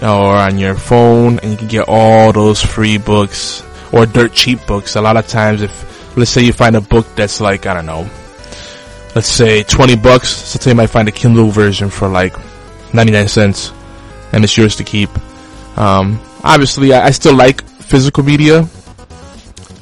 [0.00, 4.64] or on your phone, and you can get all those free books or dirt cheap
[4.68, 4.94] books.
[4.94, 7.86] A lot of times, if let's say you find a book that's like I don't
[7.86, 8.08] know
[9.14, 10.28] let's say 20 bucks.
[10.28, 12.34] So you might find a Kindle version for like
[12.94, 13.72] 99 cents
[14.32, 15.10] and it's yours to keep.
[15.78, 18.68] Um, obviously I, I, still like physical media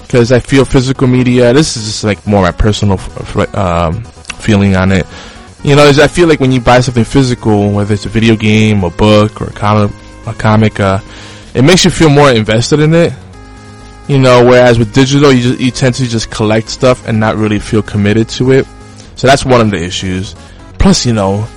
[0.03, 2.99] because I feel physical media, this is just like more my personal
[3.55, 4.05] um,
[4.39, 5.07] feeling on it.
[5.65, 8.85] You know, I feel like when you buy something physical, whether it's a video game,
[8.85, 9.91] a book, or a comic,
[10.27, 11.01] a comic, uh,
[11.55, 13.13] it makes you feel more invested in it.
[14.07, 17.35] You know, whereas with digital, you just, you tend to just collect stuff and not
[17.37, 18.67] really feel committed to it.
[19.17, 20.35] So that's one of the issues.
[20.79, 21.49] Plus, you know,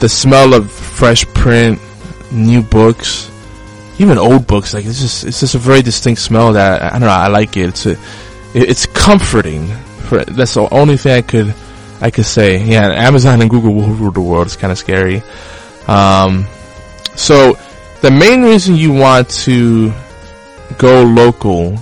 [0.00, 1.80] the smell of fresh print,
[2.32, 3.30] new books,
[3.98, 4.74] even old books.
[4.74, 7.08] Like it's just it's just a very distinct smell that I don't know.
[7.08, 7.68] I like it.
[7.68, 7.96] It's a,
[8.54, 9.68] it's comforting.
[10.08, 11.54] For that's the only thing I could
[12.00, 12.64] I could say.
[12.64, 14.46] Yeah, Amazon and Google will rule the world.
[14.46, 15.22] It's kind of scary.
[15.86, 16.46] Um,
[17.16, 17.58] so
[18.00, 19.92] the main reason you want to
[20.78, 21.76] go local,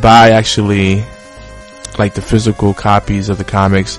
[0.00, 1.04] buy actually
[1.98, 3.98] like the physical copies of the comics,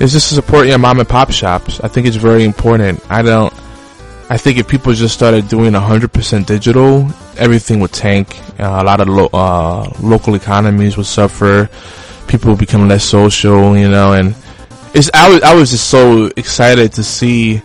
[0.00, 1.80] is just to support your mom and pop shops.
[1.80, 3.00] I think it's very important.
[3.10, 3.52] I don't.
[4.30, 8.38] I think if people just started doing 100% digital, everything would tank.
[8.58, 11.68] Uh, a lot of lo- uh, local economies would suffer.
[12.28, 14.34] People would become less social, you know, and
[14.94, 17.60] it's, I was, I was just so excited to see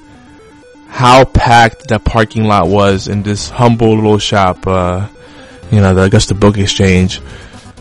[0.88, 5.08] how packed that parking lot was in this humble little shop, uh,
[5.72, 7.22] you know, the Augusta Book Exchange,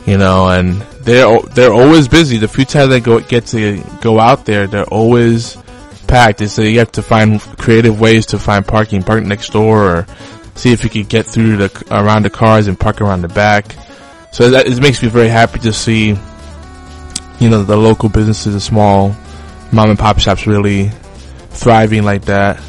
[0.07, 2.39] you know, and they're, they're always busy.
[2.39, 5.57] The few times I go, get to go out there, they're always
[6.07, 6.49] packed.
[6.49, 10.07] So you have to find creative ways to find parking, park next door or
[10.55, 13.75] see if you can get through the, around the cars and park around the back.
[14.33, 16.17] So that, it makes me very happy to see,
[17.41, 19.15] you know, the local businesses, the small
[19.73, 20.91] mom and pop shops really
[21.51, 22.63] thriving like that.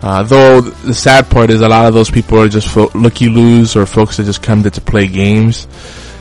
[0.00, 3.28] Uh, though the sad part is a lot of those people are just fo- looky
[3.28, 5.66] loos or folks that just come there to play games.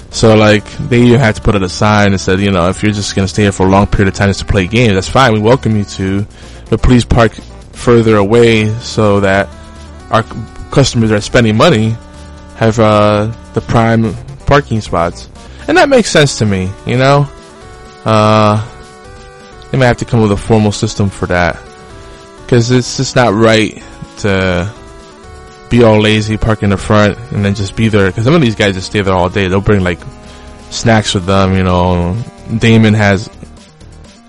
[0.09, 2.81] So like they even had to put it a sign that said, you know, if
[2.81, 4.93] you're just gonna stay here for a long period of time just to play games,
[4.93, 5.33] that's fine.
[5.33, 6.25] We welcome you to,
[6.69, 7.33] but please park
[7.73, 9.47] further away so that
[10.09, 10.23] our
[10.71, 11.95] customers that are spending money
[12.55, 14.13] have uh, the prime
[14.45, 15.29] parking spots,
[15.67, 16.71] and that makes sense to me.
[16.85, 17.29] You know,
[18.05, 18.65] uh,
[19.71, 21.61] they might have to come with a formal system for that
[22.41, 23.83] because it's just not right
[24.19, 24.73] to
[25.69, 28.07] be all lazy, park in the front, and then just be there.
[28.07, 29.47] Because some of these guys just stay there all day.
[29.47, 29.99] They'll bring like
[30.69, 31.55] snacks with them.
[31.55, 32.21] You know,
[32.57, 33.29] Damon has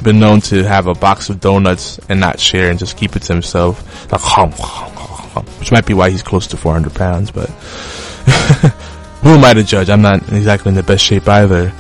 [0.03, 3.23] been known to have a box of donuts and not share and just keep it
[3.23, 7.31] to himself, like hum, hum, hum, which might be why he's close to 400 pounds.
[7.31, 7.49] But
[9.23, 9.91] who am I to judge?
[9.91, 11.73] I'm not exactly in the best shape either.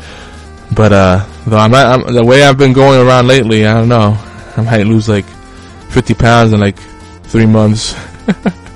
[0.74, 3.88] But uh, though I'm, not, I'm the way I've been going around lately, I don't
[3.88, 4.18] know.
[4.56, 5.24] I might lose like
[5.90, 6.78] 50 pounds in like
[7.24, 7.94] three months.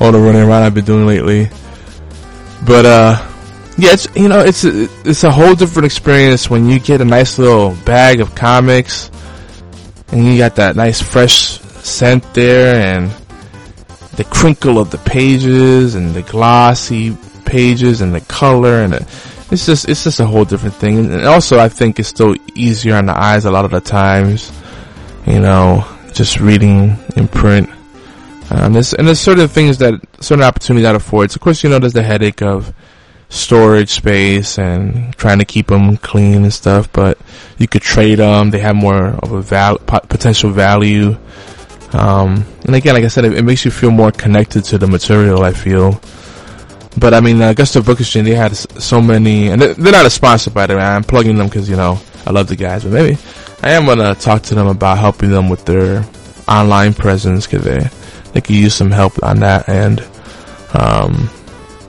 [0.00, 1.48] All the running around I've been doing lately.
[2.66, 3.28] But, uh,
[3.76, 7.04] yeah, it's, you know, it's, a, it's a whole different experience when you get a
[7.04, 9.10] nice little bag of comics
[10.10, 13.10] and you got that nice fresh scent there and
[14.16, 19.00] the crinkle of the pages and the glossy pages and the color and the,
[19.50, 20.98] it's just, it's just a whole different thing.
[20.98, 24.50] And also I think it's still easier on the eyes a lot of the times,
[25.26, 27.70] you know, just reading in print.
[28.50, 31.34] Um, there's, and there's certain things that, certain opportunities that affords.
[31.34, 32.72] Of course, you know, there's the headache of
[33.28, 37.18] storage space and trying to keep them clean and stuff, but
[37.58, 38.50] you could trade them.
[38.50, 41.16] They have more of a val- potential value.
[41.92, 44.86] Um, and again, like I said, it, it, makes you feel more connected to the
[44.86, 46.00] material, I feel.
[46.98, 50.10] But I mean, uh, Augusta Book Exchange, they had so many, and they're not a
[50.10, 50.82] sponsor by the way.
[50.82, 53.18] I'm plugging them because, you know, I love the guys, but maybe
[53.62, 56.04] I am gonna talk to them about helping them with their
[56.46, 57.88] online presence because they,
[58.32, 60.06] they could use some help on that end.
[60.74, 61.30] Um,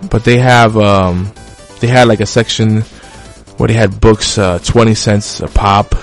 [0.10, 1.32] but they have, um,
[1.80, 2.82] they had like a section
[3.58, 5.95] where they had books, uh, 20 cents a pop.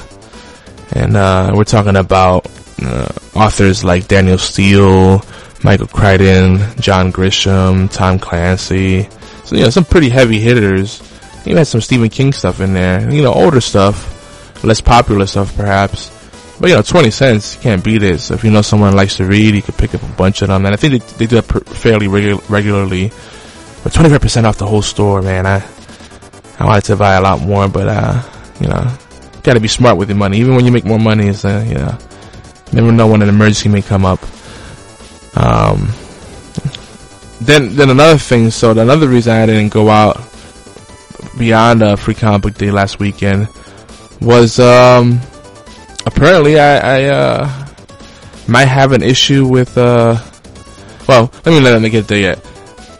[0.92, 2.46] And, uh, we're talking about,
[2.82, 5.22] uh, authors like Danielle Steel,
[5.62, 9.08] Michael Crichton, John Grisham, Tom Clancy.
[9.44, 11.02] So, you know, some pretty heavy hitters.
[11.44, 13.08] You had some Stephen King stuff in there.
[13.10, 14.12] You know, older stuff.
[14.64, 16.10] Less popular stuff, perhaps.
[16.58, 18.18] But, you know, 20 cents, you can't beat it.
[18.18, 20.48] So if you know someone likes to read, you could pick up a bunch of
[20.48, 20.64] them.
[20.64, 23.08] And I think they, they do that per- fairly regu- regularly.
[23.82, 25.46] But 25% off the whole store, man.
[25.46, 25.62] I,
[26.58, 28.22] I wanted to buy a lot more, but, uh,
[28.58, 28.90] you know,
[29.42, 30.38] gotta be smart with your money.
[30.38, 31.98] Even when you make more money, it's, uh, you know,
[32.72, 34.20] never know when an emergency may come up.
[35.36, 35.92] Um,
[37.42, 40.16] then, then another thing, so another reason I didn't go out
[41.38, 43.48] beyond uh, Free Comic Book Day last weekend
[44.22, 45.20] was, um,
[46.06, 47.66] apparently I, I, uh,
[48.48, 50.16] might have an issue with, uh,
[51.06, 52.44] well, let me let me get there yet.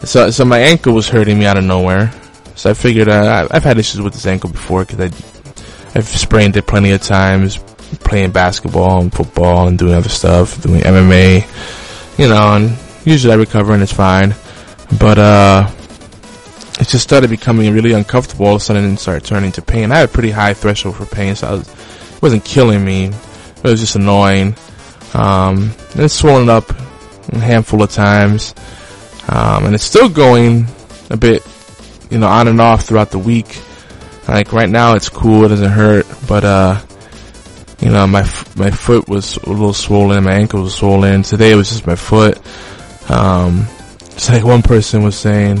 [0.03, 2.11] So, so my ankle was hurting me out of nowhere.
[2.55, 6.55] So I figured, uh, I've had issues with this ankle before because I, I've sprained
[6.57, 7.57] it plenty of times
[8.01, 11.45] playing basketball and football and doing other stuff, doing MMA
[12.17, 14.35] you know, and usually I recover and it's fine.
[14.99, 15.71] But, uh,
[16.79, 19.91] it just started becoming really uncomfortable all of a sudden and started turning to pain.
[19.91, 21.75] I had a pretty high threshold for pain, so I was,
[22.21, 23.05] wasn't killing me.
[23.05, 24.55] It was just annoying.
[25.13, 26.69] Um, and it's swollen up
[27.31, 28.53] a handful of times.
[29.27, 30.67] Um, and it's still going
[31.09, 31.45] a bit,
[32.09, 33.61] you know, on and off throughout the week.
[34.27, 36.05] Like right now, it's cool; it doesn't hurt.
[36.27, 36.81] But uh,
[37.79, 38.23] you know, my
[38.55, 41.23] my foot was a little swollen, my ankle was swollen.
[41.23, 42.37] Today it was just my foot.
[43.09, 43.67] Um,
[44.01, 45.57] it's like one person was saying,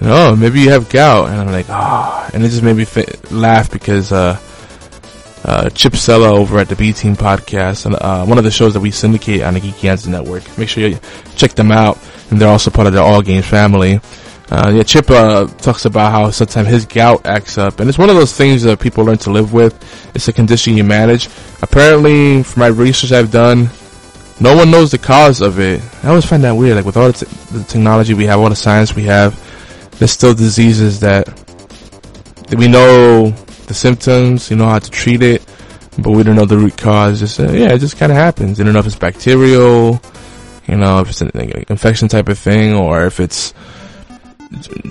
[0.00, 2.30] you know, oh, maybe you have gout, and I'm like, ah, oh.
[2.34, 2.86] and it just made me
[3.30, 4.38] laugh because uh,
[5.44, 8.80] uh, Chip Sella over at the B Team podcast, uh, one of the shows that
[8.80, 10.58] we syndicate on the GeekyAntics Network.
[10.58, 10.98] Make sure you
[11.36, 11.98] check them out,
[12.30, 14.00] and they're also part of the All Games family.
[14.48, 18.10] Uh, yeah, Chip uh, talks about how sometimes his gout acts up, and it's one
[18.10, 19.74] of those things that people learn to live with.
[20.14, 21.28] It's a condition you manage.
[21.62, 23.68] Apparently, from my research I've done,
[24.38, 25.82] no one knows the cause of it.
[26.04, 26.76] I always find that weird.
[26.76, 29.34] Like with all the, t- the technology we have, all the science we have,
[29.98, 31.26] there's still diseases that
[32.56, 33.34] we know
[33.66, 35.44] the symptoms, you know how to treat it,
[35.98, 37.20] but we don't know the root cause.
[37.20, 38.58] Just uh, yeah, it just kind of happens.
[38.58, 40.00] You don't know if it's bacterial,
[40.66, 41.30] you know, if it's an
[41.68, 43.54] infection type of thing, or if it's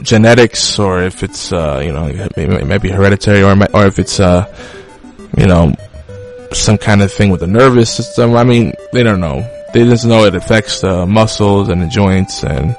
[0.02, 4.20] genetics or if it's uh, you know it might be hereditary or or if it's
[4.20, 4.46] uh,
[5.38, 5.74] you know
[6.52, 8.36] some kind of thing with the nervous system.
[8.36, 9.42] I mean, they don't know.
[9.74, 12.76] They just know it affects the muscles and the joints and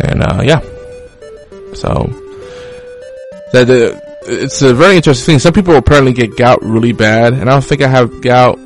[0.00, 0.60] and uh, yeah.
[1.74, 2.06] So
[3.52, 5.38] that the it's a very interesting thing.
[5.38, 8.58] Some people apparently get gout really bad, and I don't think I have gout,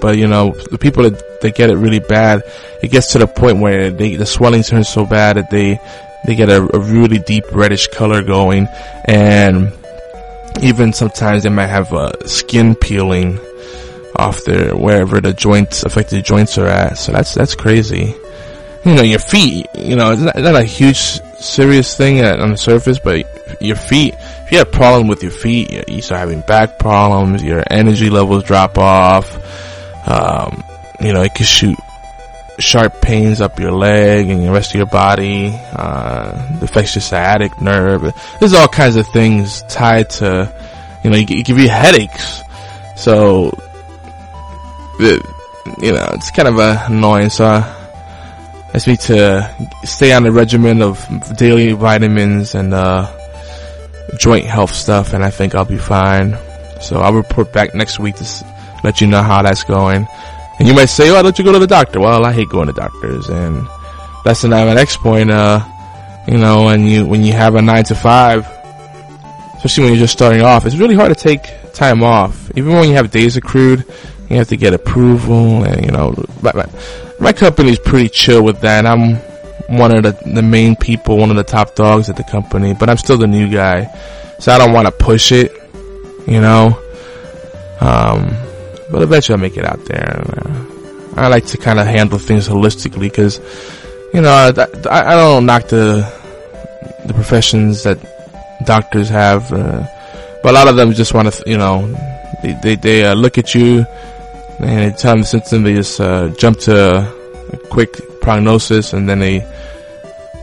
[0.00, 2.42] but you know the people that, that get it really bad,
[2.82, 5.78] it gets to the point where they the swelling turns so bad that they
[6.26, 8.66] they get a, a really deep reddish color going,
[9.06, 9.72] and
[10.62, 13.38] even sometimes they might have uh, skin peeling
[14.16, 16.98] off their wherever the joints affected joints are at.
[16.98, 18.14] So that's that's crazy.
[18.84, 19.66] You know, your feet.
[19.74, 23.26] You know, it's not, it's not a huge serious thing on the surface, but
[23.60, 24.14] your feet.
[24.14, 27.42] If you have a problem with your feet, you start having back problems.
[27.42, 29.36] Your energy levels drop off.
[30.08, 30.64] Um,
[31.00, 31.78] you know, it could shoot
[32.58, 37.60] sharp pains up your leg and the rest of your body, uh, affects your sciatic
[37.60, 38.14] nerve.
[38.38, 40.52] There's all kinds of things tied to,
[41.02, 42.42] you know, it, give you headaches.
[42.96, 43.50] So,
[44.98, 45.24] it,
[45.80, 47.30] you know, it's kind of annoying.
[47.30, 47.62] So,
[48.72, 51.04] just me to stay on the regimen of
[51.36, 53.10] daily vitamins and, uh,
[54.18, 56.36] joint health stuff and I think I'll be fine.
[56.80, 58.24] So I'll report back next week to
[58.84, 60.06] let you know how that's going.
[60.58, 62.00] And you might say, why don't you go to the doctor?
[62.00, 63.66] Well, I hate going to doctors and
[64.24, 65.64] that's the next point, uh,
[66.28, 68.46] you know, when you, when you have a nine to five,
[69.56, 71.42] especially when you're just starting off, it's really hard to take
[71.72, 72.50] time off.
[72.56, 73.84] Even when you have days accrued,
[74.30, 76.52] you have to get approval and, you know, my,
[77.18, 78.86] my, company's pretty chill with that.
[78.86, 79.16] I'm
[79.76, 82.88] one of the, the main people, one of the top dogs at the company, but
[82.88, 83.86] I'm still the new guy.
[84.38, 85.52] So I don't want to push it,
[86.28, 86.80] you know.
[87.80, 88.36] Um,
[88.90, 90.22] but eventually I'll make it out there.
[90.24, 90.64] Uh,
[91.16, 93.40] I like to kind of handle things holistically because,
[94.14, 94.50] you know, I,
[94.90, 96.08] I, don't knock the
[97.04, 97.98] the professions that
[98.64, 99.84] doctors have, uh,
[100.42, 101.86] but a lot of them just want to, you know,
[102.42, 103.84] they they, they uh, look at you
[104.62, 106.98] and tell them the symptom, they just uh, jump to
[107.52, 109.40] a quick prognosis and then they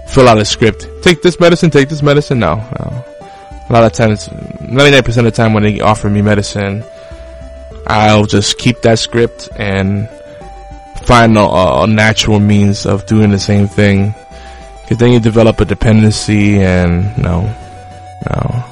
[0.08, 0.88] fill out a script.
[1.02, 2.40] Take this medicine, take this medicine.
[2.40, 3.06] No, no.
[3.70, 6.84] A lot of times, 99% of the time when they offer me medicine,
[7.86, 10.10] I'll just keep that script and
[11.04, 14.14] find a, a natural means of doing the same thing.
[14.88, 17.54] Cause then you develop a dependency and no,
[18.30, 18.64] no.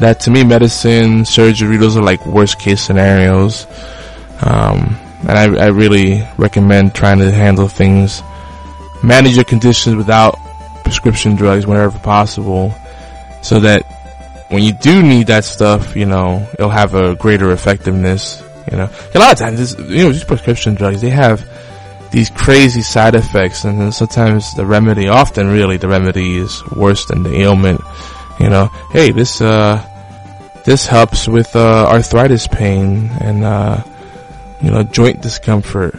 [0.00, 3.66] That to me, medicine, surgery, those are like worst case scenarios.
[4.42, 4.96] Um,
[5.28, 8.22] and I, I really recommend trying to handle things,
[9.02, 10.38] manage your conditions without
[10.84, 12.72] prescription drugs whenever possible
[13.42, 13.82] so that
[14.48, 18.90] when you do need that stuff, you know, it'll have a greater effectiveness you know,
[19.14, 21.48] a lot of times, you know, these prescription drugs, they have
[22.10, 27.22] these crazy side effects, and sometimes the remedy, often really the remedy is worse than
[27.22, 27.80] the ailment.
[28.40, 29.84] You know, hey, this uh,
[30.64, 33.82] this helps with uh, arthritis pain and uh,
[34.62, 35.96] you know joint discomfort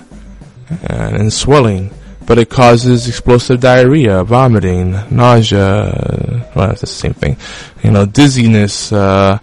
[0.70, 1.92] and, and swelling,
[2.26, 6.50] but it causes explosive diarrhea, vomiting, nausea.
[6.56, 7.38] Well, it's the same thing.
[7.84, 8.92] You know, dizziness.
[8.92, 9.40] Uh,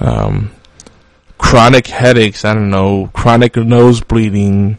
[0.00, 0.50] um,
[1.38, 4.78] chronic headaches, I don't know, chronic nose bleeding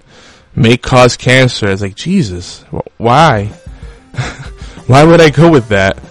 [0.56, 1.70] may cause cancer.
[1.70, 2.64] It's like, Jesus,
[2.98, 3.46] why?
[4.88, 6.02] why would I go with that?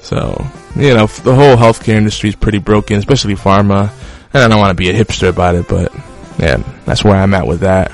[0.00, 0.46] So,
[0.76, 3.90] you know, the whole healthcare industry is pretty broken, especially pharma.
[4.32, 5.92] And I don't want to be a hipster about it, but
[6.40, 7.92] yeah, that's where I'm at with that.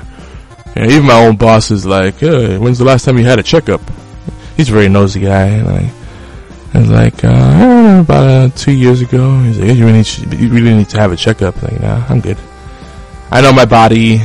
[0.74, 3.42] Know, even my own boss is like, hey, when's the last time you had a
[3.42, 3.80] checkup?
[4.57, 5.61] He's a very nosy guy.
[5.62, 5.92] Like,
[6.74, 9.40] I was like, uh, I don't know, about uh, two years ago.
[9.42, 11.62] He's like, you really, need, you really need to have a checkup.
[11.62, 12.38] Like, nah, I'm good.
[13.30, 14.20] I know my body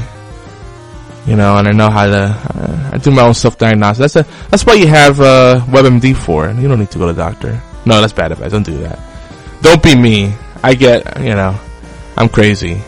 [1.26, 2.24] you know, and I know how to.
[2.24, 4.14] Uh, I do my own self diagnosis.
[4.14, 6.50] That's a, that's what you have uh, WebMD for.
[6.50, 7.62] You don't need to go to the doctor.
[7.86, 8.52] No, that's bad advice.
[8.52, 9.00] Don't do that.
[9.62, 10.34] Don't be me.
[10.64, 11.60] I get, you know,
[12.18, 12.82] I'm crazy.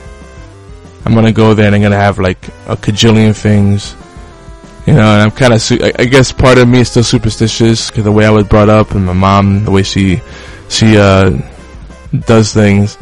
[1.06, 3.96] I'm gonna go there and I'm gonna have like a cajillion things.
[4.86, 7.90] You know, and I'm kind of, su- I, guess part of me is still superstitious
[7.90, 10.22] because the way I was brought up and my mom, the way she,
[10.68, 11.40] she, uh,
[12.26, 12.98] does things.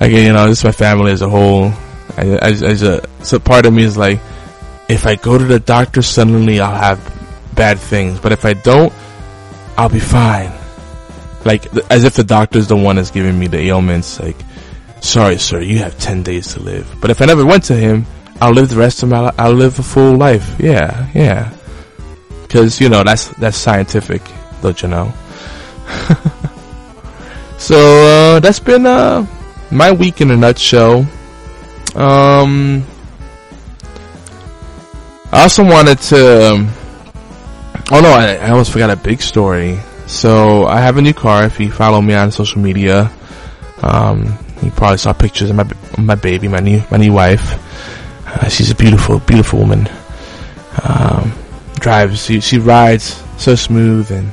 [0.00, 1.72] Again, you know, is my family as a whole.
[2.18, 4.20] I, I, I just, so part of me is like,
[4.88, 7.00] if I go to the doctor, suddenly I'll have
[7.54, 8.20] bad things.
[8.20, 8.92] But if I don't,
[9.78, 10.52] I'll be fine.
[11.44, 14.20] Like, as if the doctor's the one that's giving me the ailments.
[14.20, 14.36] Like,
[15.06, 16.86] sorry, sir, you have 10 days to live.
[17.00, 18.06] But if I never went to him,
[18.40, 19.34] I'll live the rest of my life.
[19.38, 20.56] I'll live a full life.
[20.58, 21.52] Yeah, yeah.
[22.48, 24.22] Cause, you know, that's, that's scientific,
[24.62, 25.12] don't you know?
[27.58, 29.26] so, uh, that's been, uh,
[29.70, 31.06] my week in a nutshell.
[31.94, 32.84] Um,
[35.32, 36.52] I also wanted to.
[36.52, 36.68] Um,
[37.90, 39.78] oh no, I, I almost forgot a big story.
[40.06, 41.44] So I have a new car.
[41.44, 43.12] If you follow me on social media,
[43.82, 47.62] um, you probably saw pictures of my my baby, my new my new wife.
[48.26, 49.88] Uh, she's a beautiful, beautiful woman.
[50.82, 51.32] Um,
[51.74, 54.30] drives, she, she rides so smooth, and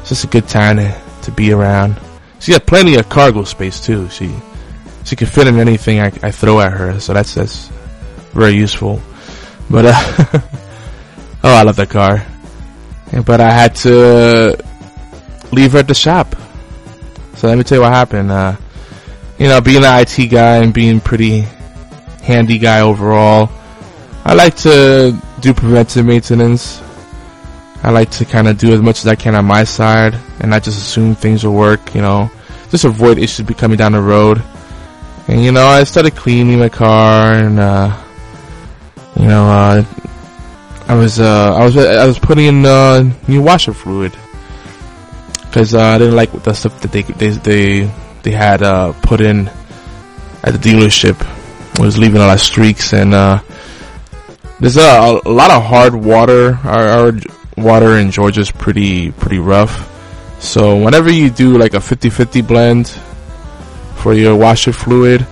[0.00, 1.98] it's just a good time to, to be around.
[2.40, 4.08] She got plenty of cargo space too.
[4.10, 4.32] She
[5.04, 7.68] she can fit in anything I, I throw at her, so that's that's
[8.32, 9.00] very useful.
[9.70, 9.94] But uh,
[11.42, 12.24] oh, I love that car.
[13.24, 14.62] But I had to
[15.50, 16.36] leave her at the shop.
[17.36, 18.30] So let me tell you what happened.
[18.30, 18.56] Uh,
[19.38, 21.46] you know, being an IT guy and being pretty
[22.22, 23.50] handy guy overall,
[24.24, 26.82] I like to do preventive maintenance.
[27.82, 30.50] I like to kind of do as much as I can on my side and
[30.50, 32.28] not just assume things will work, you know,
[32.70, 34.42] just avoid issues be coming down the road.
[35.28, 37.96] And you know, I started cleaning my car and, uh,
[39.16, 39.84] you know, uh,
[40.88, 44.16] I was, uh, I was, I was putting in, uh, new washer fluid.
[45.52, 47.90] Cause, uh, I didn't like the stuff that they, they, they,
[48.28, 49.48] they had, uh, put in
[50.44, 51.16] at the dealership.
[51.78, 53.40] Was leaving a lot of streaks and, uh,
[54.60, 56.58] there's a, a lot of hard water.
[56.62, 57.12] Our, our
[57.56, 59.88] water in Georgia is pretty, pretty rough.
[60.42, 62.88] So whenever you do like a 50-50 blend
[63.96, 65.26] for your washer fluid,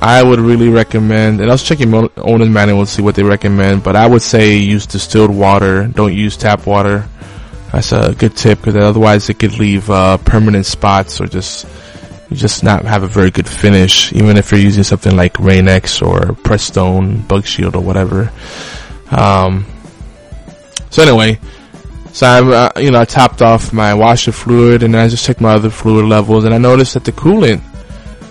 [0.00, 3.84] I would really recommend, and I was checking owner's manual to see what they recommend,
[3.84, 5.86] but I would say use distilled water.
[5.86, 7.06] Don't use tap water.
[7.70, 11.66] That's a good tip because otherwise it could leave uh, permanent spots or just
[12.32, 14.12] just not have a very good finish.
[14.12, 18.30] Even if you're using something like Rain-X or Prestone, Bug Shield or whatever.
[19.10, 19.66] Um,
[20.90, 21.38] so anyway,
[22.12, 25.40] so I, uh, you know, I topped off my washer fluid and I just checked
[25.40, 27.62] my other fluid levels and I noticed that the coolant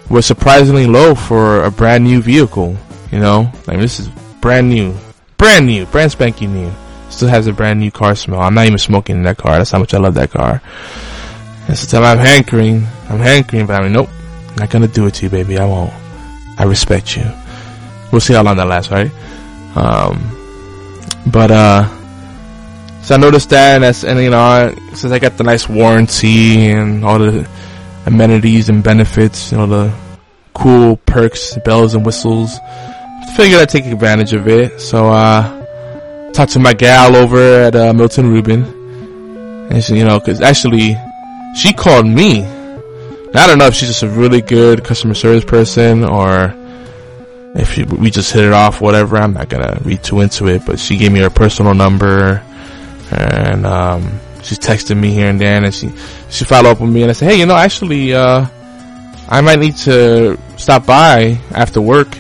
[0.10, 2.78] was surprisingly low for a brand new vehicle.
[3.12, 4.08] You know, like this is
[4.40, 4.96] brand new,
[5.38, 6.72] brand new, brand spanking new.
[7.10, 8.40] Still has a brand new car smell.
[8.40, 9.58] I'm not even smoking in that car.
[9.58, 10.62] That's how much I love that car.
[11.72, 14.10] And so time I'm hankering, I'm hankering, but I mean, nope,
[14.58, 15.58] not gonna do it to you, baby.
[15.58, 15.94] I won't.
[16.58, 17.24] I respect you.
[18.12, 19.10] We'll see how long that lasts, right?
[19.74, 20.20] Um,
[21.28, 21.88] but uh,
[23.04, 25.70] so I noticed that, and that's, and you know, I, since I got the nice
[25.70, 27.50] warranty and all the
[28.06, 29.94] amenities and benefits, you know, the
[30.54, 32.60] cool perks, bells and whistles.
[33.38, 34.82] Figured I'd take advantage of it.
[34.82, 38.66] So, uh, talked to my gal over at, uh, Milton Ruben.
[39.72, 40.98] And she, you know, cause actually,
[41.56, 42.44] she called me.
[42.44, 46.54] I don't know if she's just a really good customer service person or
[47.56, 49.18] if she, we just hit it off, whatever.
[49.18, 52.44] I'm not gonna read too into it, but she gave me her personal number
[53.12, 55.92] and, um, she's texting me here and there and she,
[56.30, 58.46] she followed up with me and I said, hey, you know, actually, uh,
[59.30, 62.18] I might need to stop by after work,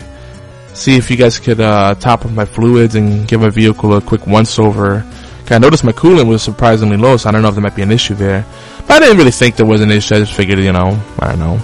[0.73, 4.01] see if you guys could, uh, top up my fluids and give my vehicle a
[4.01, 5.05] quick once over.
[5.51, 7.81] I noticed my coolant was surprisingly low, so I don't know if there might be
[7.81, 8.45] an issue there.
[8.87, 10.15] But I didn't really think there was an issue.
[10.15, 11.59] I just figured, you know, I don't know,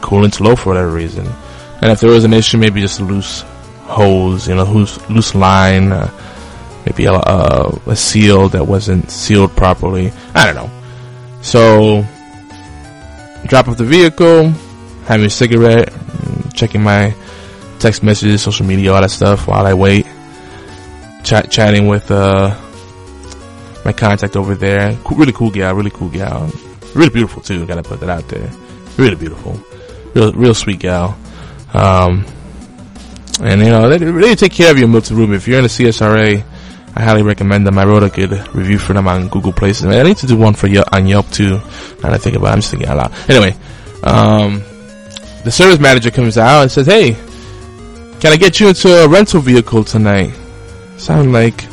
[0.00, 1.26] coolant's low for whatever reason.
[1.82, 3.42] And if there was an issue, maybe just loose
[3.82, 6.10] hose, you know, loose, loose line, uh,
[6.86, 10.12] maybe a, a, a seal that wasn't sealed properly.
[10.34, 10.70] I don't know.
[11.42, 12.06] So,
[13.46, 14.50] drop off the vehicle,
[15.04, 15.92] having a cigarette,
[16.54, 17.14] checking my
[17.78, 20.06] text messages, social media, all that stuff while I wait.
[21.22, 22.58] Chat, chatting with, uh,
[23.84, 24.96] my contact over there.
[25.04, 26.50] Cool, really cool gal, really cool gal.
[26.94, 28.50] Really beautiful too, gotta put that out there.
[28.96, 29.58] Really beautiful.
[30.14, 31.18] Real, real sweet gal.
[31.72, 32.24] Um,
[33.40, 35.34] and you know, they really take care of you in Milton Ruben.
[35.34, 36.44] If you're in the CSRA,
[36.96, 37.78] I highly recommend them.
[37.78, 39.86] I wrote a good review for them on Google Places.
[39.86, 41.58] I need to do one for Yelp, on Yelp too.
[42.02, 43.12] Now I think about it, I'm just thinking out loud.
[43.28, 43.56] Anyway,
[44.04, 44.62] um,
[45.44, 47.16] the service manager comes out and says, "Hey,
[48.20, 50.32] can I get you into a rental vehicle tonight?
[50.96, 51.66] Sound like,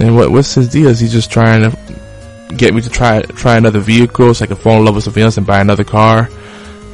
[0.00, 0.88] and what what's his deal?
[0.88, 1.76] Is he just trying to
[2.56, 5.22] get me to try try another vehicle so I can fall in love with something
[5.22, 6.28] else and buy another car,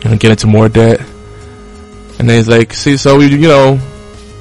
[0.05, 1.01] and get into more debt?
[2.19, 3.79] And then he's like, see, so we, you know,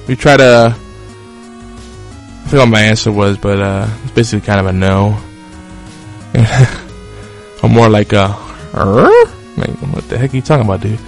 [0.07, 0.76] we try to.
[0.76, 5.18] I forgot what my answer was, but uh, it's basically kind of a no.
[7.64, 8.36] or more like a,
[8.76, 9.09] "Er?"
[9.57, 10.99] like, what the heck are you talking about, dude?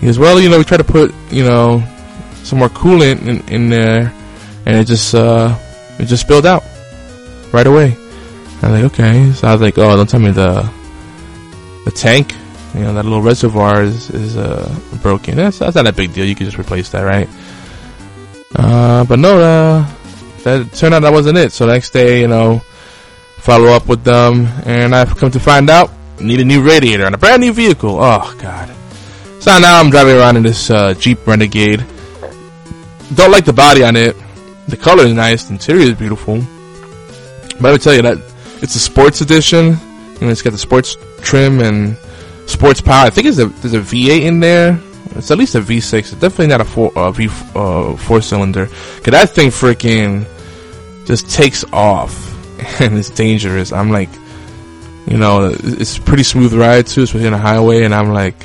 [0.00, 1.82] He goes, well, you know, we try to put, you know,
[2.42, 4.12] some more coolant in, in there,
[4.66, 5.58] and it just, uh,
[5.98, 6.62] it just spilled out
[7.52, 7.96] right away.
[8.62, 9.32] I was like, okay.
[9.32, 10.70] So I was like, oh, don't tell me the,
[11.84, 12.34] the tank,
[12.74, 15.36] you know, that little reservoir is, is, uh, broken.
[15.36, 16.26] That's, that's not a big deal.
[16.26, 17.28] You can just replace that, right?
[18.54, 19.90] Uh, but no, uh,
[20.42, 21.52] that turned out that wasn't it.
[21.52, 22.60] So next day, you know,
[23.38, 25.90] follow up with them, and I've come to find out,
[26.20, 27.98] need a new radiator on a brand new vehicle.
[27.98, 28.74] Oh, God.
[29.40, 31.84] So now I'm driving around in this uh, Jeep Renegade.
[33.14, 34.14] Don't like the body on it.
[34.68, 35.44] The color is nice.
[35.44, 36.42] The interior is beautiful.
[37.60, 38.18] But I would tell you that
[38.62, 39.76] it's a sports edition.
[40.20, 41.96] Know, it's got the sports trim and
[42.46, 43.06] sports power.
[43.06, 44.78] I think it's a, there's a V8 in there.
[45.16, 45.98] It's at least a V6.
[45.98, 48.66] It's definitely not a four uh, V uh, four cylinder.
[48.66, 50.26] Cause that thing freaking
[51.06, 52.28] just takes off
[52.80, 53.72] and it's dangerous.
[53.72, 54.10] I'm like,
[55.06, 57.84] you know, it's a pretty smooth ride too, especially on a highway.
[57.84, 58.36] And I'm like,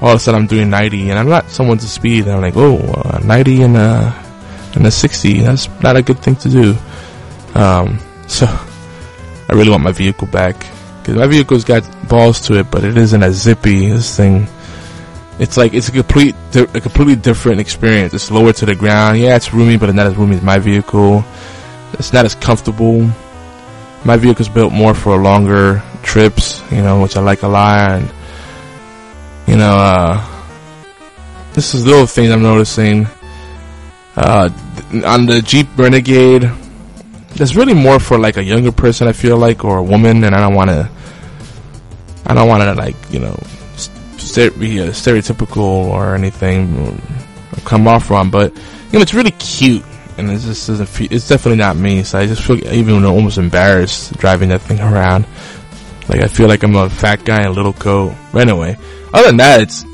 [0.00, 2.24] all of a sudden I'm doing 90 and I'm not someone to speed.
[2.24, 4.24] And I'm like, oh, uh, 90 and a,
[4.76, 5.40] and a 60.
[5.40, 6.76] That's not a good thing to do.
[7.54, 7.98] Um,
[8.30, 10.56] so I really want my vehicle back
[11.00, 13.88] because my vehicle's got balls to it, but it isn't as zippy.
[13.88, 14.46] This thing,
[15.38, 18.14] it's like, it's a complete, a completely different experience.
[18.14, 19.18] It's lower to the ground.
[19.18, 21.24] Yeah, it's roomy, but not as roomy as my vehicle.
[21.94, 23.10] It's not as comfortable.
[24.04, 28.00] My vehicle's built more for longer trips, you know, which I like a lot.
[28.00, 28.10] And,
[29.48, 30.24] you know, uh,
[31.54, 33.08] this is little things I'm noticing.
[34.16, 34.50] Uh,
[35.04, 36.50] on the Jeep Renegade,
[37.34, 40.34] there's really more for like a younger person, I feel like, or a woman, and
[40.34, 40.90] I don't want to,
[42.26, 43.38] I don't want to like, you know,
[43.76, 49.84] st- be stereotypical or anything, or come off wrong, but, you know, it's really cute,
[50.18, 53.38] and it just doesn't feel, it's definitely not me, so I just feel even almost
[53.38, 55.26] embarrassed driving that thing around.
[56.08, 58.12] Like, I feel like I'm a fat guy in a little coat.
[58.32, 58.76] But anyway,
[59.14, 59.84] other than that, it's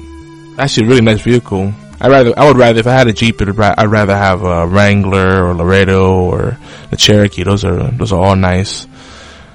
[0.59, 1.75] actually a really nice vehicle.
[2.01, 5.47] I rather, I would rather, if I had a Jeep, I'd rather have a Wrangler
[5.47, 6.59] or Laredo or
[6.91, 7.43] the Cherokee.
[7.43, 8.87] Those are, those are all nice.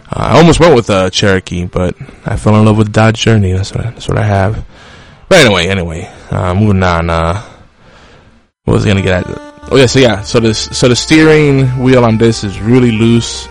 [0.09, 3.53] Uh, I almost went with a Cherokee, but I fell in love with Dodge Journey.
[3.53, 4.65] That's what I, that's what I have.
[5.29, 7.41] But anyway, anyway, uh, moving on, uh,
[8.65, 9.51] what was I gonna get at?
[9.71, 13.47] Oh yeah, so yeah, so this, so the steering wheel on this is really loose.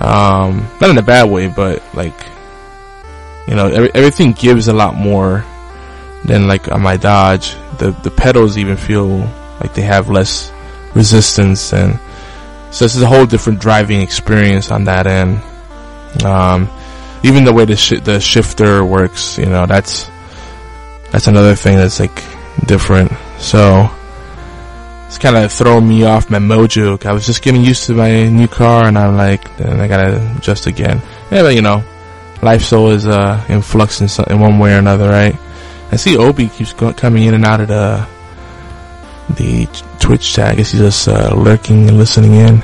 [0.00, 2.14] Um, not in a bad way, but like,
[3.46, 5.44] you know, every, everything gives a lot more
[6.24, 7.54] than like on my Dodge.
[7.78, 9.18] The the pedals even feel
[9.60, 10.52] like they have less
[10.94, 11.98] resistance, and
[12.70, 15.42] so this is a whole different driving experience on that end.
[16.24, 16.68] Um,
[17.22, 20.10] even the way the sh- the shifter works, you know, that's
[21.10, 22.22] that's another thing that's like
[22.66, 23.12] different.
[23.38, 23.88] So
[25.06, 27.04] it's kind of throwing me off my mojo.
[27.04, 30.34] I was just getting used to my new car, and I'm like, then I gotta
[30.38, 31.02] adjust again.
[31.30, 31.84] Yeah, but you know,
[32.42, 35.36] life's always uh, in flux in, some, in one way or another, right?
[35.92, 38.06] I see Obi keeps go- coming in and out of the
[39.34, 39.66] the
[40.00, 40.52] Twitch chat.
[40.52, 42.62] I guess he's just uh, lurking and listening in.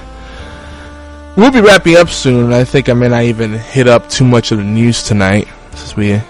[1.36, 2.52] We'll be wrapping up soon.
[2.52, 5.94] I think I may not even hit up too much of the news tonight since
[5.94, 6.20] we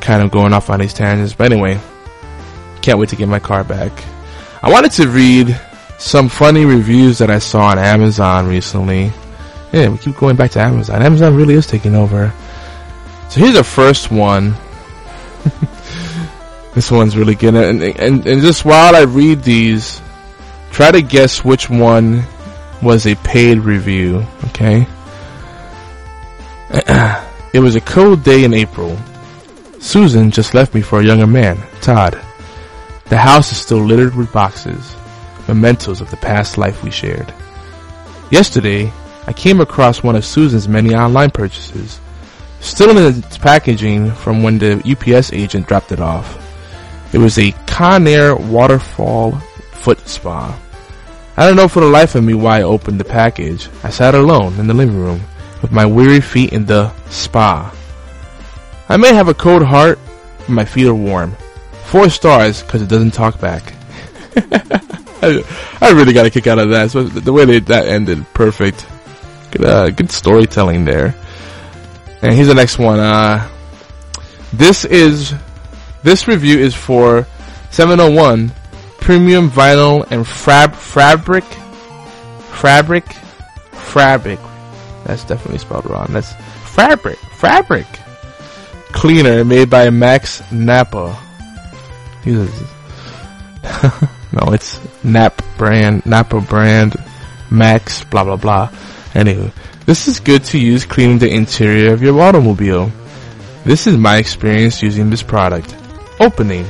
[0.00, 1.32] kind of going off on these tangents.
[1.34, 1.80] But anyway,
[2.82, 3.90] can't wait to get my car back.
[4.62, 5.58] I wanted to read
[5.98, 9.12] some funny reviews that I saw on Amazon recently.
[9.72, 11.02] Yeah, we keep going back to Amazon.
[11.02, 12.32] Amazon really is taking over.
[13.30, 14.54] So here's the first one.
[16.78, 17.56] This one's really good.
[17.56, 20.00] And, and, and just while I read these,
[20.70, 22.22] try to guess which one
[22.80, 24.86] was a paid review, okay?
[27.52, 28.96] it was a cold day in April.
[29.80, 32.16] Susan just left me for a younger man, Todd.
[33.06, 34.94] The house is still littered with boxes,
[35.48, 37.34] mementos of the past life we shared.
[38.30, 38.92] Yesterday,
[39.26, 41.98] I came across one of Susan's many online purchases,
[42.60, 46.44] still in its packaging from when the UPS agent dropped it off.
[47.12, 49.32] It was a Conair waterfall
[49.72, 50.58] foot spa.
[51.36, 53.68] I don't know for the life of me why I opened the package.
[53.82, 55.20] I sat alone in the living room
[55.62, 57.72] with my weary feet in the spa.
[58.88, 59.98] I may have a cold heart,
[60.38, 61.36] but my feet are warm.
[61.84, 63.72] Four stars because it doesn't talk back.
[65.22, 66.90] I, really got a kick out of that.
[66.90, 68.86] So the way they, that ended, perfect.
[69.50, 71.14] Good, uh, good storytelling there.
[72.22, 73.00] And here's the next one.
[73.00, 73.48] Uh,
[74.52, 75.34] this is
[76.02, 77.26] this review is for
[77.70, 78.52] 701
[79.00, 81.44] premium vinyl and fab fabric
[82.52, 83.04] fabric
[83.72, 84.38] fabric.
[85.04, 86.06] That's definitely spelled wrong.
[86.10, 86.32] That's
[86.74, 87.86] fabric fabric
[88.92, 91.18] cleaner made by Max Napa.
[92.26, 92.48] no,
[94.52, 96.96] it's Nap brand, Napa brand,
[97.50, 98.70] Max, blah blah blah.
[99.14, 99.50] Anyway,
[99.86, 102.90] this is good to use cleaning the interior of your automobile.
[103.64, 105.74] This is my experience using this product.
[106.20, 106.64] Opening.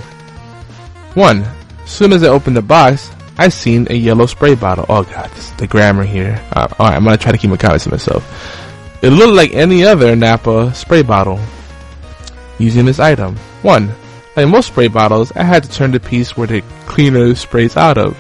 [1.15, 1.45] 1.
[1.87, 4.85] Soon as I opened the box, I seen a yellow spray bottle.
[4.89, 6.43] Oh god, this, the grammar here.
[6.53, 8.25] Uh, I'm gonna try to keep my comments to myself.
[9.01, 11.41] It looked like any other Napa spray bottle.
[12.59, 13.37] Using this item.
[13.63, 13.91] 1.
[14.37, 17.97] Like most spray bottles, I had to turn the piece where the cleaner sprays out
[17.97, 18.17] of.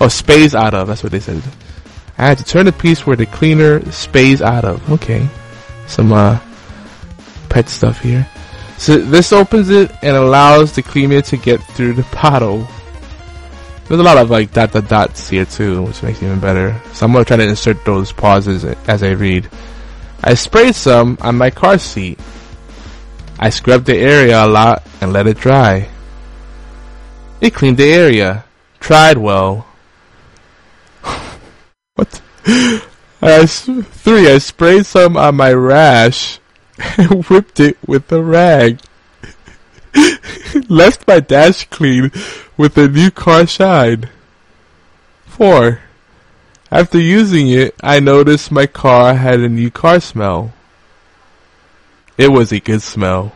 [0.00, 1.42] Or sprays out of, that's what they said.
[2.16, 4.88] I had to turn the piece where the cleaner sprays out of.
[4.90, 5.28] Okay.
[5.88, 6.38] Some, uh,
[7.48, 8.26] pet stuff here.
[8.84, 12.68] So this opens it and allows the cleaner to get through the bottle.
[13.88, 16.78] There's a lot of like dot dot dots here too, which makes it even better.
[16.92, 19.48] So I'm gonna try to insert those pauses as I read.
[20.22, 22.18] I sprayed some on my car seat.
[23.38, 25.88] I scrubbed the area a lot and let it dry.
[27.40, 28.44] It cleaned the area.
[28.80, 29.66] Tried well.
[31.94, 32.20] what?
[33.22, 36.38] I, three, I sprayed some on my rash
[36.78, 38.80] and whipped it with a rag.
[40.68, 42.10] Left my dash clean
[42.56, 44.08] with a new car shine.
[45.26, 45.80] 4.
[46.70, 50.52] After using it, I noticed my car had a new car smell.
[52.16, 53.32] It was a good smell.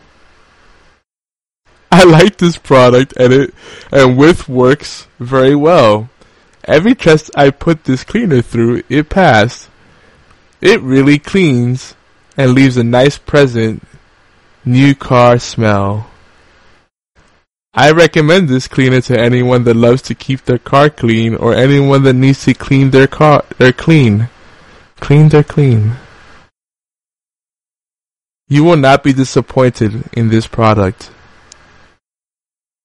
[1.90, 3.54] I like this product and it
[3.90, 6.10] and with works very well.
[6.64, 9.68] Every test I put this cleaner through, it passed.
[10.60, 11.94] It really cleans
[12.38, 13.82] and leaves a nice present
[14.64, 16.08] new car smell.
[17.74, 22.04] I recommend this cleaner to anyone that loves to keep their car clean or anyone
[22.04, 24.28] that needs to clean their car their clean.
[24.96, 25.96] Clean their clean.
[28.48, 31.10] You will not be disappointed in this product.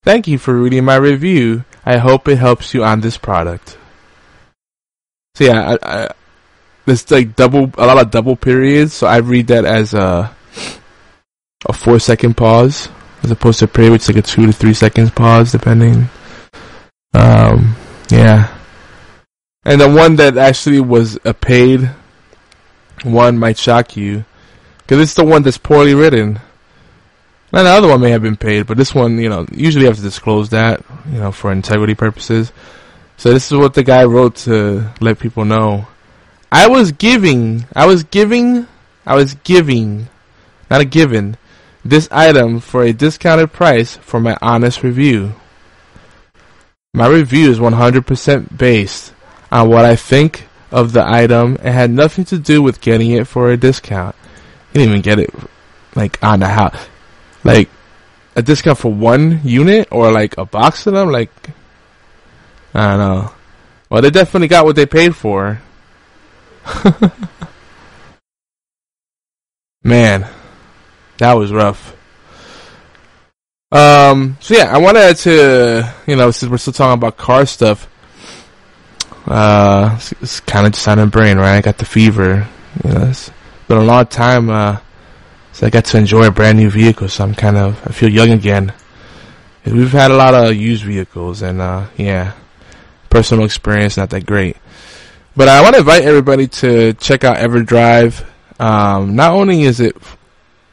[0.04, 1.64] Thank you for reading my review.
[1.86, 3.78] I hope it helps you on this product.
[5.36, 6.14] So yeah, I, I,
[6.86, 10.36] there's like double, a lot of double periods, so I read that as a,
[11.66, 12.90] a four second pause,
[13.24, 16.10] as opposed to a period which is like a two to three seconds pause, depending.
[17.14, 17.76] Um,
[18.10, 18.56] yeah.
[19.66, 21.90] And the one that actually was a paid
[23.04, 24.26] one might shock you
[24.80, 26.40] because it's the one that's poorly written.
[27.52, 29.88] Now the other one may have been paid, but this one, you know, usually you
[29.88, 32.52] have to disclose that, you know, for integrity purposes.
[33.18, 35.88] So this is what the guy wrote to let people know.
[36.54, 38.68] I was giving, I was giving,
[39.08, 40.08] I was giving,
[40.70, 41.36] not a given,
[41.84, 45.34] this item for a discounted price for my honest review.
[46.93, 49.16] My review is 100% based
[49.51, 53.26] on what I think of the item and had nothing to do with getting it
[53.26, 54.16] for a discount.
[54.72, 55.34] He didn't even get it
[55.95, 56.88] like on the house.
[57.43, 57.68] Like
[58.36, 61.12] a discount for one unit or like a box of them.
[61.12, 61.32] Like
[62.76, 63.32] I don't know.
[63.89, 65.60] Well, they definitely got what they paid for.
[69.84, 70.28] Man,
[71.18, 71.95] that was rough.
[73.72, 77.89] Um, so yeah, I wanted to, you know, since we're still talking about car stuff,
[79.26, 81.57] uh, it's, it's kind of just on the brain, right?
[81.57, 82.47] I got the fever.
[82.84, 83.32] You know, it's
[83.68, 84.78] been a long time, uh,
[85.53, 88.09] so I got to enjoy a brand new vehicle, so I'm kind of, I feel
[88.09, 88.74] young again.
[89.66, 92.34] We've had a lot of used vehicles, and, uh, yeah,
[93.09, 94.57] personal experience, not that great.
[95.36, 98.24] But I want to invite everybody to check out EverDrive.
[98.60, 99.98] Um, not only is it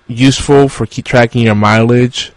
[0.06, 2.32] useful for keep tracking your mileage,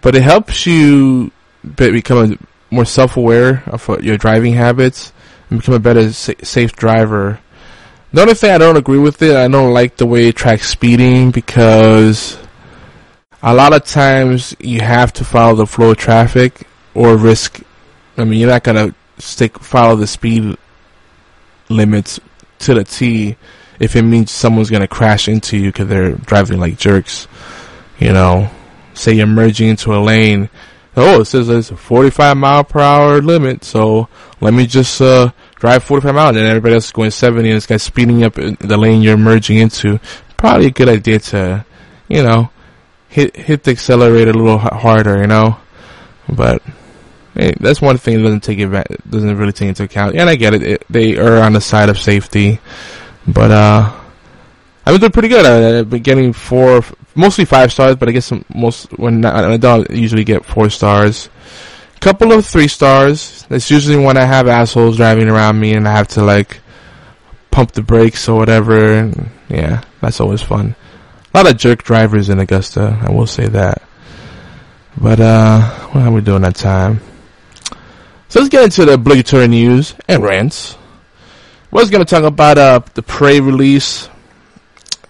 [0.00, 1.32] but it helps you
[1.74, 2.38] become a
[2.74, 5.12] more self-aware of your driving habits
[5.50, 7.40] and become a better sa- safe driver.
[8.12, 10.68] The only thing I don't agree with it, I don't like the way it tracks
[10.68, 12.38] speeding because
[13.42, 17.60] a lot of times you have to follow the flow of traffic or risk.
[18.16, 20.56] I mean, you're not gonna stick follow the speed
[21.68, 22.20] limits
[22.60, 23.36] to the T
[23.80, 27.28] if it means someone's gonna crash into you because they're driving like jerks.
[27.98, 28.50] You know,
[28.94, 30.50] say you're merging into a lane.
[30.96, 34.08] Oh, it says it's a 45 mile per hour limit, so
[34.40, 37.66] let me just uh, drive 45 miles, and everybody else is going 70, and this
[37.66, 40.00] guy's speeding up the lane you're merging into.
[40.36, 41.64] Probably a good idea to,
[42.08, 42.50] you know,
[43.08, 45.56] hit hit the accelerator a little harder, you know.
[46.28, 46.62] But
[47.34, 48.58] hey, that's one thing that doesn't take
[49.10, 50.16] doesn't really take into account.
[50.16, 52.60] And I get it, it they are on the side of safety,
[53.26, 53.92] but uh,
[54.84, 55.44] I've been doing pretty good.
[55.44, 56.82] I've been getting four,
[57.14, 61.28] mostly five stars, but I guess most when I don't usually get four stars
[61.96, 63.46] A couple of three stars.
[63.50, 66.60] It's usually when I have assholes driving around me and I have to like
[67.50, 68.94] pump the brakes or whatever.
[68.94, 70.76] And yeah, that's always fun.
[71.34, 73.82] A lot of jerk drivers in Augusta, I will say that.
[74.96, 75.60] But uh,
[75.90, 77.00] what are we doing that time?
[78.28, 80.76] So let's get into the obligatory news and rants.
[81.70, 84.06] Was going to talk about uh, the Prey release,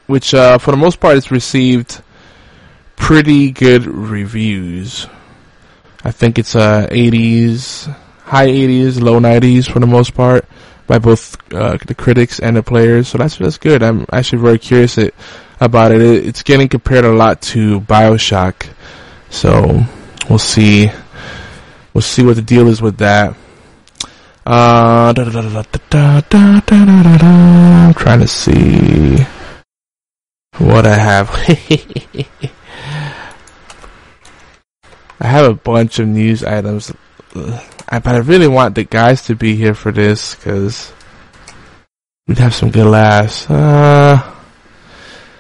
[0.07, 2.01] which uh, for the most part has received
[2.95, 5.07] pretty good reviews.
[6.05, 7.93] I think it's uh 80s,
[8.23, 10.45] high 80s, low 90s for the most part
[10.87, 13.09] by both uh, the critics and the players.
[13.09, 13.83] So that's that's good.
[13.83, 15.15] I'm actually very curious it,
[15.61, 16.03] about it.
[16.03, 16.27] it.
[16.27, 18.69] It's getting compared a lot to BioShock.
[19.31, 19.85] So
[20.29, 20.91] we'll see.
[21.99, 23.35] We'll see what the deal is with that.
[24.47, 25.65] Uh, I'm
[27.95, 29.17] trying to see
[30.59, 31.29] what I have.
[35.21, 36.93] I have a bunch of news items,
[37.35, 40.93] but I really want the guys to be here for this because
[42.29, 43.51] we'd have some good laughs.
[43.51, 44.23] Uh,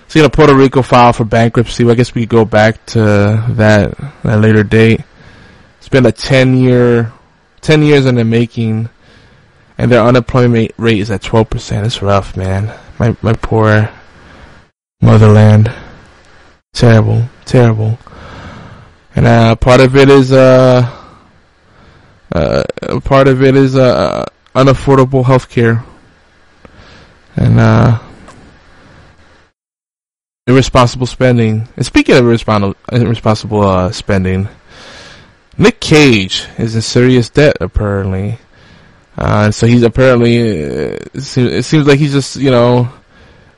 [0.08, 1.84] so, you know, Puerto Rico filed for bankruptcy.
[1.84, 5.02] Well, I guess we could go back to that that later date.
[5.88, 7.14] It's been a ten year,
[7.62, 8.90] ten years in the making,
[9.78, 11.86] and their unemployment rate is at twelve percent.
[11.86, 12.78] It's rough, man.
[12.98, 13.88] My my poor
[15.00, 15.72] motherland.
[16.74, 17.98] Terrible, terrible.
[19.16, 20.94] And uh, part of it is uh,
[22.34, 22.64] uh,
[23.02, 25.82] part of it is uh, unaffordable healthcare.
[27.34, 27.98] And uh,
[30.46, 31.66] irresponsible spending.
[31.76, 34.48] And speaking of irresponsible, irresponsible uh, spending,
[35.58, 38.38] Nick Cage is in serious debt apparently.
[39.16, 42.88] Uh, so he's apparently, uh, it seems, like he's just, you know,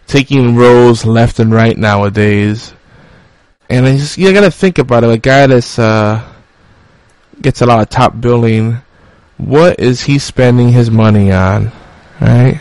[0.07, 2.72] taking roles left and right nowadays.
[3.68, 5.11] And I just, you gotta think about it.
[5.11, 6.26] A guy that's, uh,
[7.42, 8.78] gets a lot of top billing,
[9.36, 11.70] what is he spending his money on?
[12.22, 12.61] Right?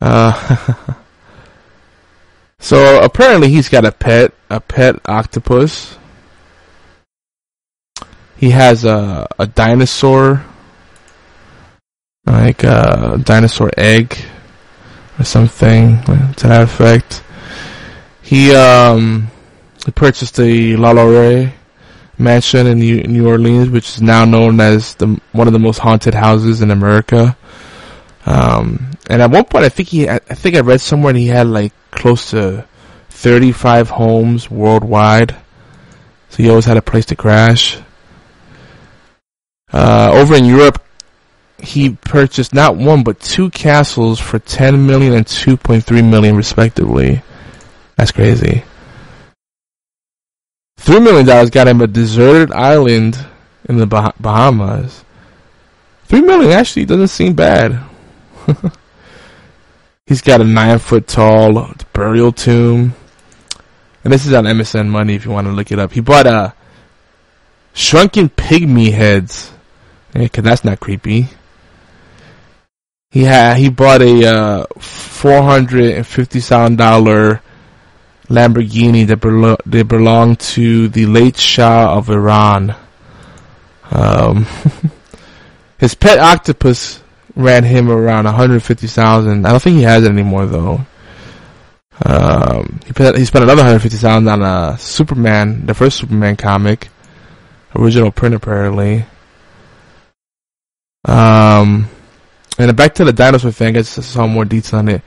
[0.00, 0.66] Uh,
[2.60, 5.98] so apparently he's got a pet, a pet octopus.
[8.40, 10.42] He has a, a dinosaur,
[12.24, 14.16] like a dinosaur egg
[15.18, 17.22] or something to that effect.
[18.22, 19.28] He, um,
[19.84, 21.52] he purchased the LaLaurie
[22.16, 25.76] mansion in New, New Orleans, which is now known as the one of the most
[25.76, 27.36] haunted houses in America.
[28.24, 31.46] Um, and at one point, I think he, I think I read somewhere he had
[31.46, 32.66] like close to
[33.10, 35.36] 35 homes worldwide.
[36.30, 37.76] So he always had a place to crash.
[39.72, 40.82] Uh, over in Europe,
[41.58, 47.22] he purchased not one but two castles for 10 million and 2.3 million respectively.
[47.96, 48.64] That's crazy.
[50.78, 53.18] Three million dollars got him a deserted island
[53.68, 55.04] in the bah- Bahamas.
[56.04, 57.78] Three million actually doesn't seem bad.
[60.06, 62.94] He's got a nine foot tall burial tomb.
[64.02, 65.92] And this is on MSN Money if you want to look it up.
[65.92, 66.54] He bought a
[67.74, 69.52] shrunken pygmy heads.
[70.14, 71.28] Yeah, cause that's not creepy.
[73.10, 77.40] He had, he bought a, uh, $450,000
[78.28, 82.76] Lamborghini that, belo- that belonged to the late Shah of Iran.
[83.90, 84.46] Um,
[85.78, 87.02] his pet octopus
[87.34, 89.44] ran him around 150,000.
[89.44, 90.80] I don't think he has it anymore though.
[92.04, 96.88] Um, he, put, he spent another 150,000 on a Superman, the first Superman comic,
[97.74, 99.04] original print apparently.
[101.04, 101.88] Um,
[102.58, 105.02] and back to the dinosaur thing, I just saw more detail on it.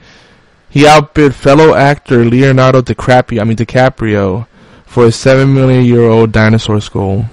[0.70, 4.46] He outbid fellow actor Leonardo DiCaprio, I mean DiCaprio,
[4.86, 7.26] for a seven million year old dinosaur skull.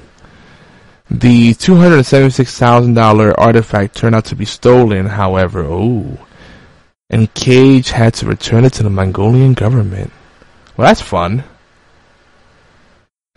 [1.09, 5.64] The two hundred seventy-six thousand dollar artifact turned out to be stolen, however.
[5.64, 6.18] Oh,
[7.09, 10.14] and Cage had to return it to the Mongolian government.
[10.78, 11.43] Well, that's fun.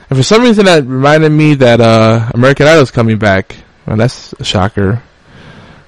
[0.09, 3.57] And for some reason, that reminded me that uh, American Idol's coming back.
[3.87, 5.03] Well, that's a shocker.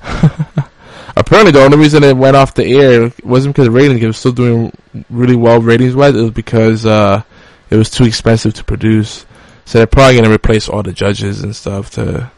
[1.17, 4.03] apparently the only reason it went off the air wasn't because ratings.
[4.03, 4.73] It was still doing
[5.11, 6.15] really well ratings wise.
[6.15, 7.23] It was because uh,
[7.71, 9.27] it was too expensive to produce.
[9.65, 12.31] So they're probably gonna replace all the judges and stuff to.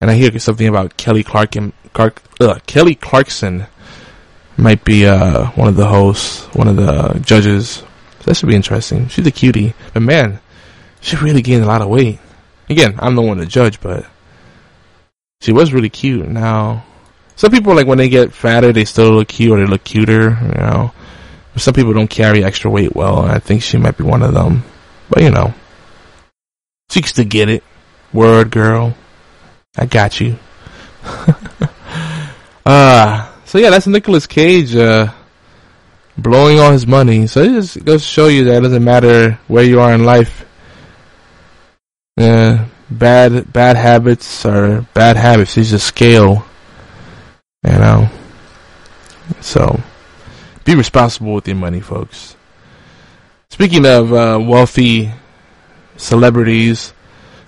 [0.00, 1.54] And I hear something about Kelly Clark
[1.92, 3.66] Clark, uh, Kelly Clarkson
[4.58, 7.82] might be uh, one of the hosts, one of the judges.
[8.20, 9.08] So that should be interesting.
[9.08, 10.40] She's a cutie, but man,
[11.00, 12.18] she really gained a lot of weight.
[12.68, 14.06] Again, I'm the one to judge, but
[15.40, 16.28] she was really cute.
[16.28, 16.84] Now
[17.36, 20.38] some people like when they get fatter, they still look cute or they look cuter,
[20.40, 20.92] you know.
[21.52, 24.22] But some people don't carry extra weight well, and I think she might be one
[24.22, 24.64] of them.
[25.10, 25.52] But you know,
[26.88, 27.62] she can still get it.
[28.12, 28.96] Word, girl.
[29.76, 30.38] I got you.
[32.64, 35.12] uh, so yeah, that's Nicolas Cage, uh,
[36.16, 37.26] blowing all his money.
[37.26, 40.04] So it just goes to show you that it doesn't matter where you are in
[40.04, 40.46] life.
[42.16, 45.56] Yeah, bad, bad habits are bad habits.
[45.56, 46.44] It's a scale.
[47.64, 48.08] You know?
[49.40, 49.80] So,
[50.64, 52.36] be responsible with your money, folks.
[53.50, 55.10] Speaking of uh, wealthy
[55.96, 56.92] celebrities,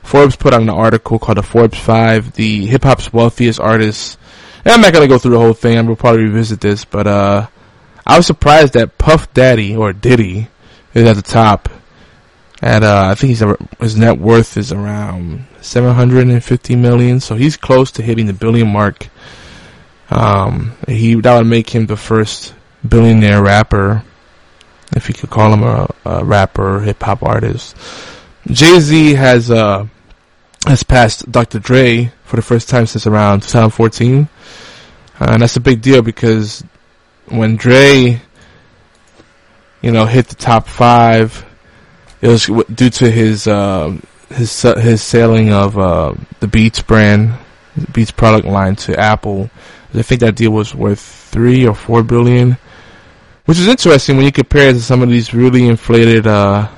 [0.03, 4.16] Forbes put out an article called the Forbes 5, the hip hop's wealthiest artists.
[4.64, 5.74] And I'm not to go through the whole thing.
[5.74, 7.47] Going to probably revisit this, but uh,
[8.07, 10.49] I was surprised that Puff Daddy, or Diddy,
[10.95, 11.68] is at the top.
[12.61, 13.44] At uh, I think he's
[13.78, 19.09] his net worth is around 750 million, so he's close to hitting the billion mark.
[20.11, 22.54] Um, he that would make him the first
[22.86, 24.02] billionaire rapper,
[24.96, 27.76] if you could call him a, a rapper, hip hop artist.
[28.48, 29.86] Jay Z has uh
[30.66, 31.61] has passed Dr.
[31.61, 34.28] Dre for the first time since around 2014,
[35.20, 36.64] uh, and that's a big deal because
[37.26, 38.20] when Dre,
[39.80, 41.44] you know, hit the top five,
[42.20, 43.96] it was due to his uh,
[44.30, 47.32] his his selling of uh, the Beats brand,
[47.92, 49.50] Beats product line to Apple
[49.94, 52.58] I think that deal was worth three or four billion,
[53.46, 56.68] which is interesting when you compare it to some of these really inflated uh,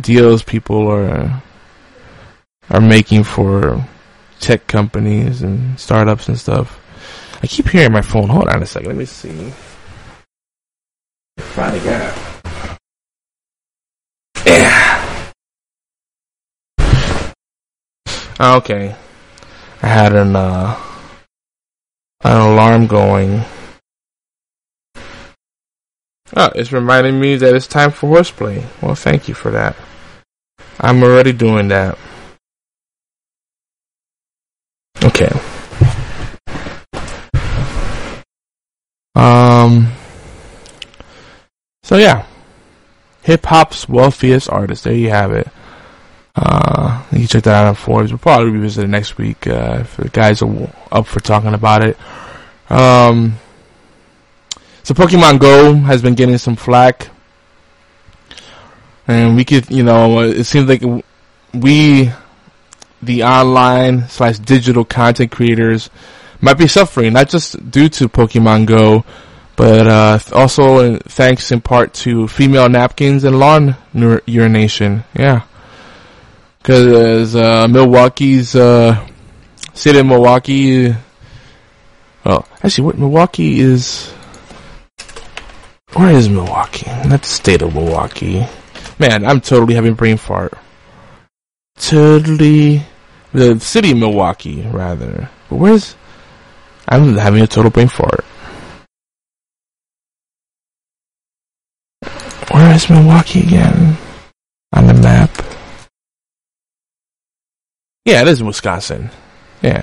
[0.00, 1.42] deals people are
[2.70, 3.86] are making for
[4.40, 6.80] tech companies and startups and stuff.
[7.42, 8.28] I keep hearing my phone.
[8.28, 8.88] Hold on a second.
[8.88, 9.52] Let me see.
[11.38, 12.25] Finally got.
[18.38, 18.94] Okay.
[19.82, 20.78] I had an uh
[22.22, 23.42] an alarm going.
[26.36, 28.66] Oh, it's reminding me that it's time for horseplay.
[28.82, 29.76] Well, thank you for that.
[30.80, 31.96] I'm already doing that.
[35.02, 35.30] Okay.
[39.14, 39.92] Um.
[41.84, 42.26] So yeah,
[43.22, 44.84] hip hop's wealthiest artist.
[44.84, 45.48] There you have it.
[46.36, 48.12] Uh, you can check that out on Forbes.
[48.12, 51.82] We'll probably revisit it next week uh, if the guys are up for talking about
[51.82, 51.96] it.
[52.68, 53.38] Um,
[54.82, 57.08] so Pokemon Go has been getting some flack,
[59.08, 60.82] and we could, you know, it seems like
[61.54, 62.10] we,
[63.02, 65.88] the online slash digital content creators,
[66.42, 69.06] might be suffering not just due to Pokemon Go,
[69.56, 73.74] but uh, also thanks in part to female napkins and lawn
[74.26, 75.02] urination.
[75.18, 75.44] Yeah
[76.66, 79.06] because uh, Milwaukee's uh,
[79.72, 80.92] city of Milwaukee.
[82.24, 84.10] Well, actually, what Milwaukee is?
[85.92, 86.90] Where is Milwaukee?
[87.08, 88.44] Not the state of Milwaukee.
[88.98, 90.54] Man, I'm totally having brain fart.
[91.76, 92.82] Totally,
[93.32, 95.30] the city of Milwaukee, rather.
[95.48, 95.94] But where's?
[96.88, 98.24] I'm having a total brain fart.
[102.50, 103.96] Where is Milwaukee again?
[104.72, 105.30] On the map.
[108.06, 109.10] Yeah, it is Wisconsin.
[109.62, 109.82] Yeah,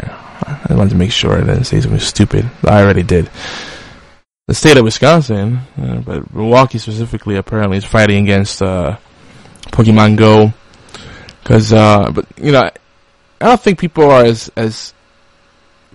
[0.70, 2.50] I wanted to make sure I didn't say something stupid.
[2.64, 3.30] I already did.
[4.48, 8.96] The state of Wisconsin, uh, but Milwaukee specifically, apparently is fighting against uh,
[9.74, 10.54] Pokemon Go.
[11.44, 14.94] Because, uh, but you know, I don't think people are as as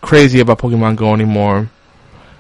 [0.03, 1.71] crazy about Pokemon Go anymore.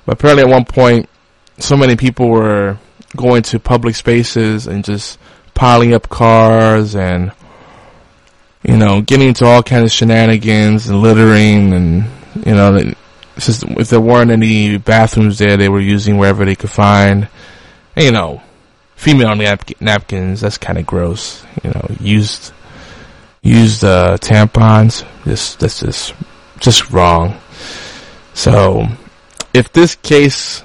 [0.04, 1.08] But apparently, at one point,
[1.56, 2.76] so many people were
[3.16, 5.18] going to public spaces and just
[5.54, 7.32] piling up cars and
[8.68, 12.04] you know, getting into all kinds of shenanigans and littering and,
[12.44, 12.92] you know,
[13.38, 17.28] if there weren't any bathrooms there, they were using wherever they could find.
[17.96, 18.42] And, you know,
[18.94, 21.46] female nap- napkins, that's kind of gross.
[21.64, 22.52] You know, used,
[23.40, 26.12] used, uh, tampons, just, that's just,
[26.60, 27.40] just wrong.
[28.34, 28.86] So,
[29.54, 30.62] if this case,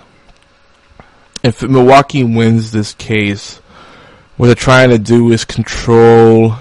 [1.42, 3.60] if Milwaukee wins this case,
[4.36, 6.58] what they're trying to do is control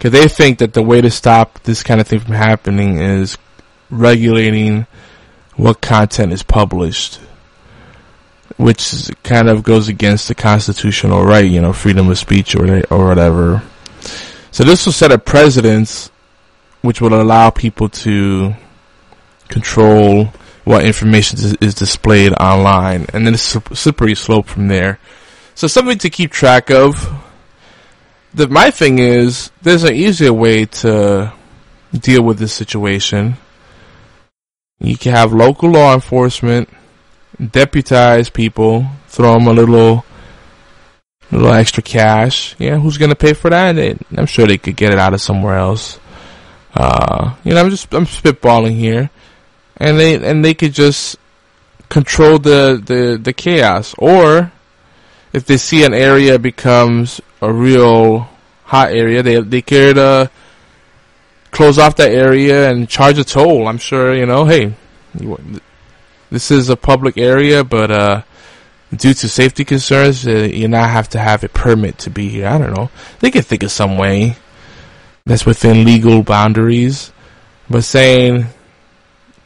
[0.00, 3.36] because they think that the way to stop this kind of thing from happening is
[3.90, 4.86] regulating
[5.56, 7.20] what content is published,
[8.56, 13.08] which kind of goes against the constitutional right, you know, freedom of speech or or
[13.08, 13.62] whatever.
[14.50, 16.10] So this will set a precedence,
[16.80, 18.54] which will allow people to
[19.48, 20.32] control
[20.64, 24.98] what information is, is displayed online, and then it's a slippery slope from there.
[25.54, 27.22] So something to keep track of
[28.34, 31.32] the my thing is there's an easier way to
[31.92, 33.36] deal with this situation.
[34.78, 36.68] You can have local law enforcement
[37.40, 40.04] deputize people, throw them a little
[41.30, 42.54] little extra cash.
[42.58, 43.76] Yeah, who's gonna pay for that?
[44.16, 45.98] I'm sure they could get it out of somewhere else.
[46.74, 49.10] Uh, you know, I'm just I'm spitballing here,
[49.76, 51.16] and they and they could just
[51.88, 54.52] control the the the chaos, or
[55.32, 58.28] if they see an area becomes a real
[58.64, 60.26] hot area, they they could uh,
[61.50, 63.66] close off that area and charge a toll.
[63.66, 64.44] I'm sure you know.
[64.44, 64.74] Hey,
[66.30, 68.22] this is a public area, but uh,
[68.94, 72.46] due to safety concerns, uh, you now have to have a permit to be here.
[72.46, 72.90] I don't know.
[73.20, 74.36] They could think of some way
[75.24, 77.12] that's within legal boundaries,
[77.68, 78.46] but saying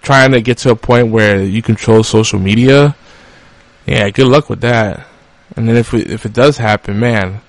[0.03, 2.95] trying to get to a point where you control social media,
[3.87, 5.07] yeah, good luck with that.
[5.57, 7.41] And then if we, if it does happen, man,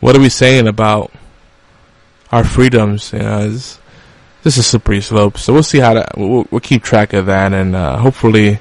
[0.00, 1.12] what are we saying about
[2.32, 3.12] our freedoms?
[3.12, 3.78] You know, it's,
[4.42, 5.38] this is slippery slope.
[5.38, 6.16] So we'll see how that.
[6.16, 8.60] We'll, we'll keep track of that, and uh, hopefully,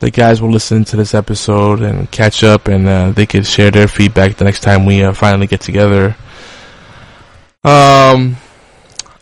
[0.00, 3.70] the guys will listen to this episode and catch up, and uh, they can share
[3.70, 6.16] their feedback the next time we uh, finally get together.
[7.62, 8.36] Um,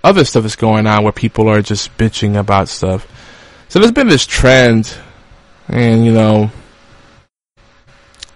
[0.02, 3.06] other stuff is going on where people are just bitching about stuff.
[3.68, 4.96] So there's been this trend,
[5.68, 6.50] and you know,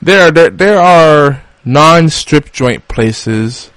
[0.02, 3.70] there there, there are non-strip joint places,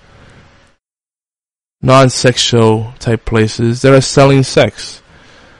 [1.81, 5.01] non-sexual type places that are selling sex,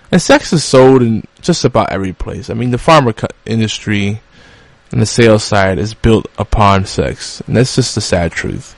[0.09, 2.49] and sex is sold in just about every place.
[2.49, 4.21] I mean, the pharma industry
[4.93, 8.77] and the sales side is built upon sex, and that's just the sad truth.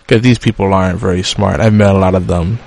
[0.00, 1.60] Because these people aren't very smart.
[1.60, 2.58] I've met a lot of them.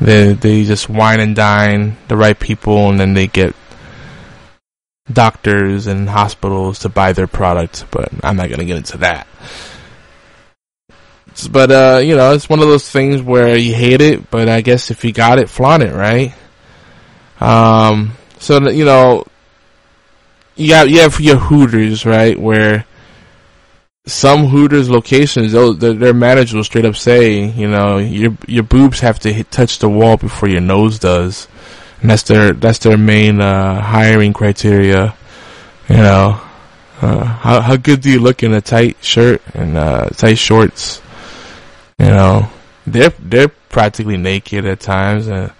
[0.00, 3.54] They they just wine and dine the right people, and then they get
[5.12, 7.86] doctors and hospitals to buy their product.
[7.90, 9.26] But I'm not gonna get into that.
[11.50, 14.60] But uh, you know, it's one of those things where you hate it, but I
[14.60, 16.34] guess if you got it, flaunt it, right?
[17.40, 19.24] Um, so you know,
[20.56, 22.84] you got you have your Hooters, right, where
[24.06, 29.18] some Hooters locations, their manager will straight up say, you know, your your boobs have
[29.20, 31.46] to hit, touch the wall before your nose does,
[32.00, 35.14] and that's their that's their main uh, hiring criteria.
[35.88, 36.40] You know,
[37.00, 41.02] uh, how how good do you look in a tight shirt and uh, tight shorts?
[41.98, 42.48] You know,
[42.86, 45.52] they're they're practically naked at times, and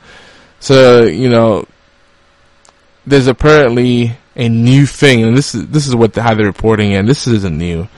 [0.61, 1.67] so you know,
[3.07, 6.95] there's apparently a new thing, and this is this is what the, how they're reporting,
[6.95, 7.89] and this isn't new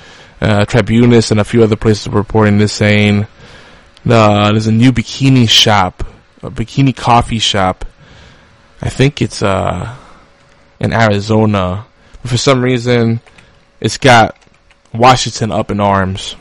[0.41, 3.27] uh, Tribunus and a few other places are reporting this saying
[4.09, 6.05] uh, there's a new bikini shop,
[6.43, 7.85] a bikini coffee shop.
[8.83, 9.97] I think it's uh,
[10.79, 11.87] in Arizona.
[12.23, 13.21] But for some reason,
[13.81, 14.37] it's got
[14.93, 16.37] Washington up in arms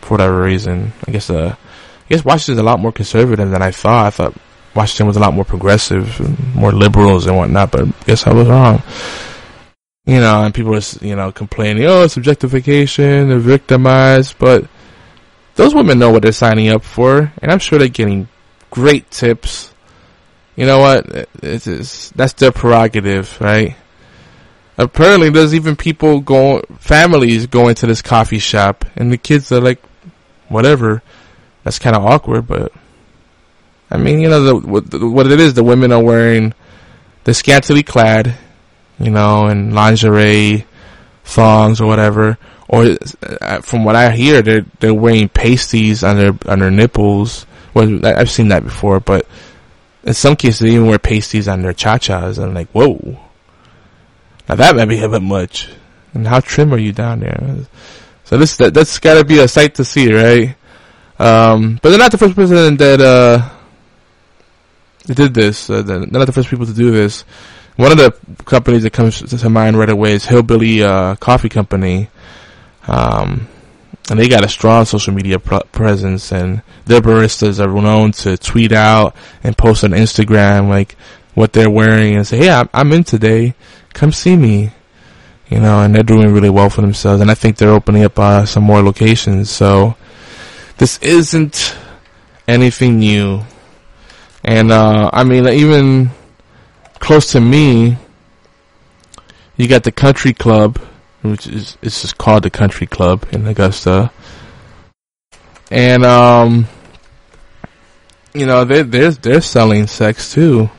[0.00, 0.92] for whatever reason.
[1.06, 4.06] I guess uh, I guess Washington's a lot more conservative than I thought.
[4.06, 4.34] I thought
[4.74, 7.72] Washington was a lot more progressive, more liberals and whatnot.
[7.72, 8.82] But I guess I was wrong
[10.10, 14.64] you know, and people are, you know, complaining, oh, it's objectification, they're victimized, but
[15.54, 18.26] those women know what they're signing up for, and I'm sure they're getting
[18.70, 19.69] great tips.
[20.56, 21.06] You know what?
[21.42, 23.76] It's, it's, that's their prerogative, right?
[24.76, 29.60] Apparently, there's even people going, families going to this coffee shop, and the kids are
[29.60, 29.82] like,
[30.48, 31.02] whatever.
[31.64, 32.72] That's kind of awkward, but
[33.90, 36.54] I mean, you know, the, what, what it is, the women are wearing,
[37.24, 38.36] they're scantily clad,
[38.98, 40.64] you know, and lingerie,
[41.24, 42.38] thongs or whatever.
[42.68, 42.96] Or
[43.40, 47.44] uh, from what I hear, they're they're wearing pasties on their on their nipples.
[47.74, 49.26] Well, I've seen that before, but
[50.04, 52.38] in some cases they even wear pasties on their cha-chas.
[52.38, 53.18] And I'm like, whoa,
[54.48, 55.68] now that might be a bit much.
[56.14, 57.66] And how trim are you down there?
[58.24, 60.56] So this that that's got to be a sight to see, right?
[61.18, 63.48] Um, but they're not the first person that uh,
[65.12, 65.68] did this.
[65.68, 67.22] Uh, they're not the first people to do this.
[67.76, 68.14] One of the
[68.44, 72.08] companies that comes to mind right away is Hillbilly uh, Coffee Company.
[72.86, 73.48] Um,
[74.08, 78.36] and they got a strong social media pr- presence, and their baristas are known to
[78.36, 80.96] tweet out and post on Instagram like
[81.34, 83.54] what they're wearing and say, "Hey, I'm, I'm in today.
[83.92, 84.72] Come see me."
[85.48, 88.18] You know, and they're doing really well for themselves, and I think they're opening up
[88.18, 89.50] uh, some more locations.
[89.50, 89.96] So
[90.78, 91.76] this isn't
[92.46, 93.42] anything new,
[94.44, 96.10] and uh, I mean, even
[97.00, 97.96] close to me,
[99.56, 100.78] you got the Country Club,
[101.22, 104.10] which is it's just called the Country Club in Augusta,
[105.70, 106.66] and um,
[108.34, 110.70] you know they they're they're selling sex too.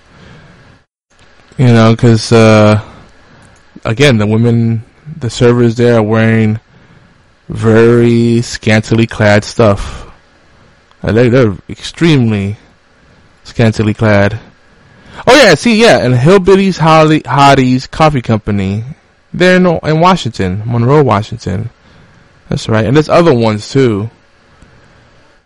[1.58, 2.82] You know, because uh,
[3.86, 4.84] again, the women,
[5.18, 6.60] the servers there are wearing
[7.50, 10.12] very scantily clad stuff.
[11.04, 12.58] They they're extremely
[13.44, 14.40] scantily clad.
[15.28, 18.84] Oh yeah, see, yeah, and Hillbillies Hotties Coffee Company.
[19.34, 21.70] They're in, in Washington, Monroe, Washington.
[22.50, 24.10] That's right, and there's other ones too.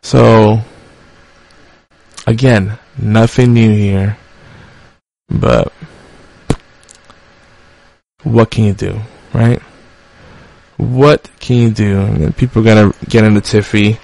[0.01, 0.59] So,
[2.25, 4.17] again, nothing new here.
[5.29, 5.71] But
[8.23, 8.99] what can you do,
[9.33, 9.61] right?
[10.77, 11.99] What can you do?
[11.99, 13.97] And people are gonna get into Tiffy.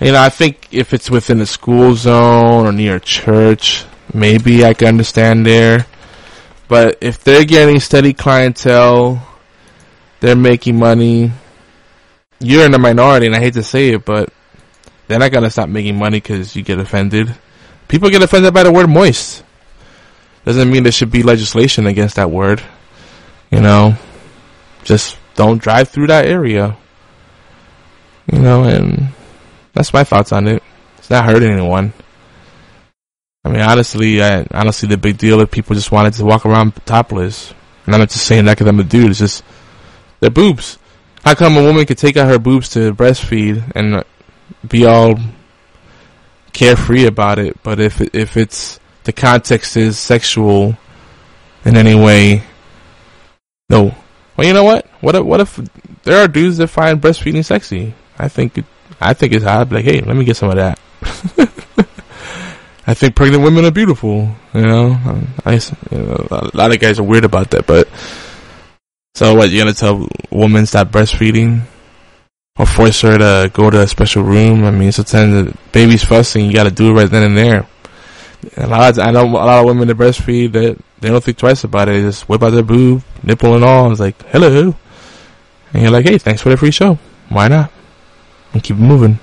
[0.00, 4.64] You know, I think if it's within a school zone or near a church, maybe
[4.64, 5.86] I can understand there.
[6.68, 9.26] But if they're getting steady clientele,
[10.20, 11.32] they're making money,
[12.38, 14.32] you're in the minority, and I hate to say it, but
[15.06, 17.34] they're not gonna stop making money because you get offended.
[17.88, 19.44] People get offended by the word moist.
[20.44, 22.62] Doesn't mean there should be legislation against that word.
[23.50, 23.96] You know,
[24.82, 26.76] just don't drive through that area.
[28.32, 29.08] You know, and
[29.72, 30.62] that's my thoughts on it.
[30.98, 31.92] It's not hurting anyone.
[33.44, 36.74] I mean, honestly, I honestly the big deal if people just wanted to walk around
[36.86, 37.52] topless.
[37.86, 39.10] And I'm not just saying that because I'm a dude.
[39.10, 39.42] It's just
[40.20, 40.78] their boobs.
[41.24, 44.04] How come a woman could take out her boobs to breastfeed and
[44.68, 45.18] be all
[46.52, 50.76] carefree about it, but if if it's the context is sexual
[51.64, 52.42] in any way,
[53.68, 53.94] no.
[54.36, 54.86] Well, you know what?
[55.00, 55.56] What if, what if
[56.04, 57.94] there are dudes that find breastfeeding sexy?
[58.18, 58.64] I think
[59.00, 59.70] I think it's hot.
[59.72, 60.78] Like, hey, let me get some of that.
[62.86, 64.34] I think pregnant women are beautiful.
[64.54, 64.98] You know,
[65.44, 65.54] I,
[65.90, 67.88] you know, a lot of guys are weird about that, but
[69.14, 69.50] so what?
[69.50, 71.62] You're gonna tell women stop breastfeeding?
[72.58, 74.64] or force her to go to a special room.
[74.64, 77.66] I mean, sometimes the baby's fussing, you got to do it right then and there.
[78.56, 81.38] a lot of, I know a lot of women that breastfeed that they don't think
[81.38, 81.92] twice about it.
[81.92, 83.90] They just whip out their boob, nipple and all.
[83.90, 84.74] It's like, hello.
[85.72, 86.98] And you're like, hey, thanks for the free show.
[87.28, 87.72] Why not?
[88.52, 89.18] And keep moving.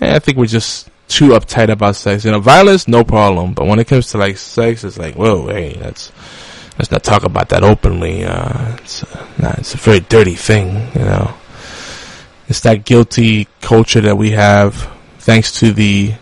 [0.00, 2.24] And I think we're just too uptight about sex.
[2.24, 3.54] You know, violence, no problem.
[3.54, 6.12] But when it comes to like sex, it's like, whoa, hey, that's,
[6.78, 8.24] let's not talk about that openly.
[8.24, 11.34] Uh, it's, uh, nah, it's a very dirty thing, you know.
[12.48, 16.14] It's that guilty culture that we have thanks to the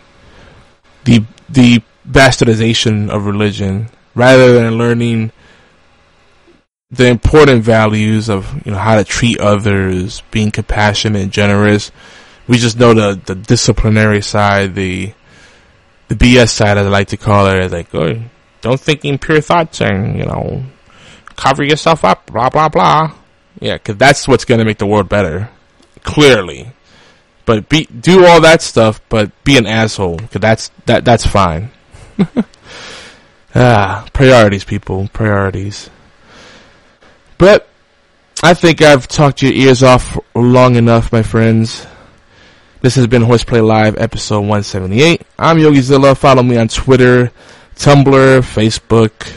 [1.05, 5.31] the the bastardization of religion rather than learning
[6.91, 11.91] the important values of you know how to treat others, being compassionate and generous.
[12.47, 15.13] We just know the the disciplinary side, the
[16.07, 18.21] the BS side, as I like to call it, is like, oh,
[18.61, 20.63] don't think impure thoughts and you know,
[21.35, 23.13] cover yourself up, blah blah blah.
[23.59, 25.49] Yeah, because that's what's gonna make the world better
[26.03, 26.71] clearly.
[27.45, 30.19] But be do all that stuff, but be an asshole.
[30.19, 31.71] Cause that's that that's fine.
[33.55, 35.89] ah, priorities, people, priorities.
[37.37, 37.69] But
[38.43, 41.85] I think I've talked your ears off long enough, my friends.
[42.79, 45.23] This has been Horseplay Live, episode 178.
[45.39, 46.15] I'm YogiZilla.
[46.15, 47.31] Follow me on Twitter,
[47.75, 49.33] Tumblr, Facebook.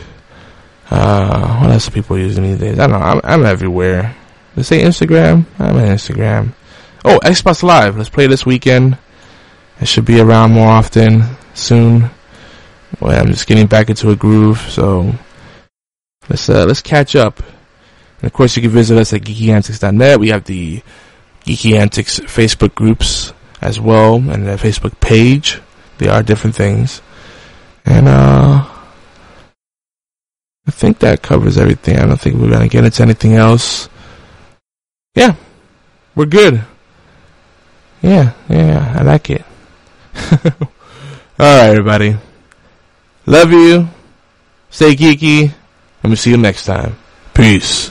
[0.91, 2.79] Uh, what else are people using these days?
[2.79, 3.07] I don't know.
[3.07, 4.15] I'm, I'm everywhere.
[4.55, 5.47] Let's say Instagram.
[5.59, 6.53] I'm on Instagram.
[7.03, 7.97] Oh, Xbox Live.
[7.97, 8.99] Let's play this weekend.
[9.81, 11.23] It should be around more often
[11.55, 12.11] soon.
[13.01, 15.15] Well, I'm just getting back into a groove, so
[16.29, 17.39] let's uh, let's catch up.
[17.39, 20.21] And of course, you can visit us at geekyantics.net.
[20.21, 20.83] We have the
[21.45, 25.61] GeekyAntics Facebook groups as well, and the Facebook page.
[25.99, 27.03] They are different things,
[27.85, 28.65] and uh,
[30.67, 31.99] I think that covers everything.
[31.99, 33.89] I don't think we're gonna get into anything else.
[35.15, 35.35] Yeah,
[36.15, 36.65] we're good.
[38.03, 39.45] Yeah, yeah, I like it.
[41.41, 42.17] Alright, everybody.
[43.27, 43.89] Love you.
[44.71, 45.45] Stay geeky.
[46.03, 46.97] And we'll see you next time.
[47.35, 47.91] Peace.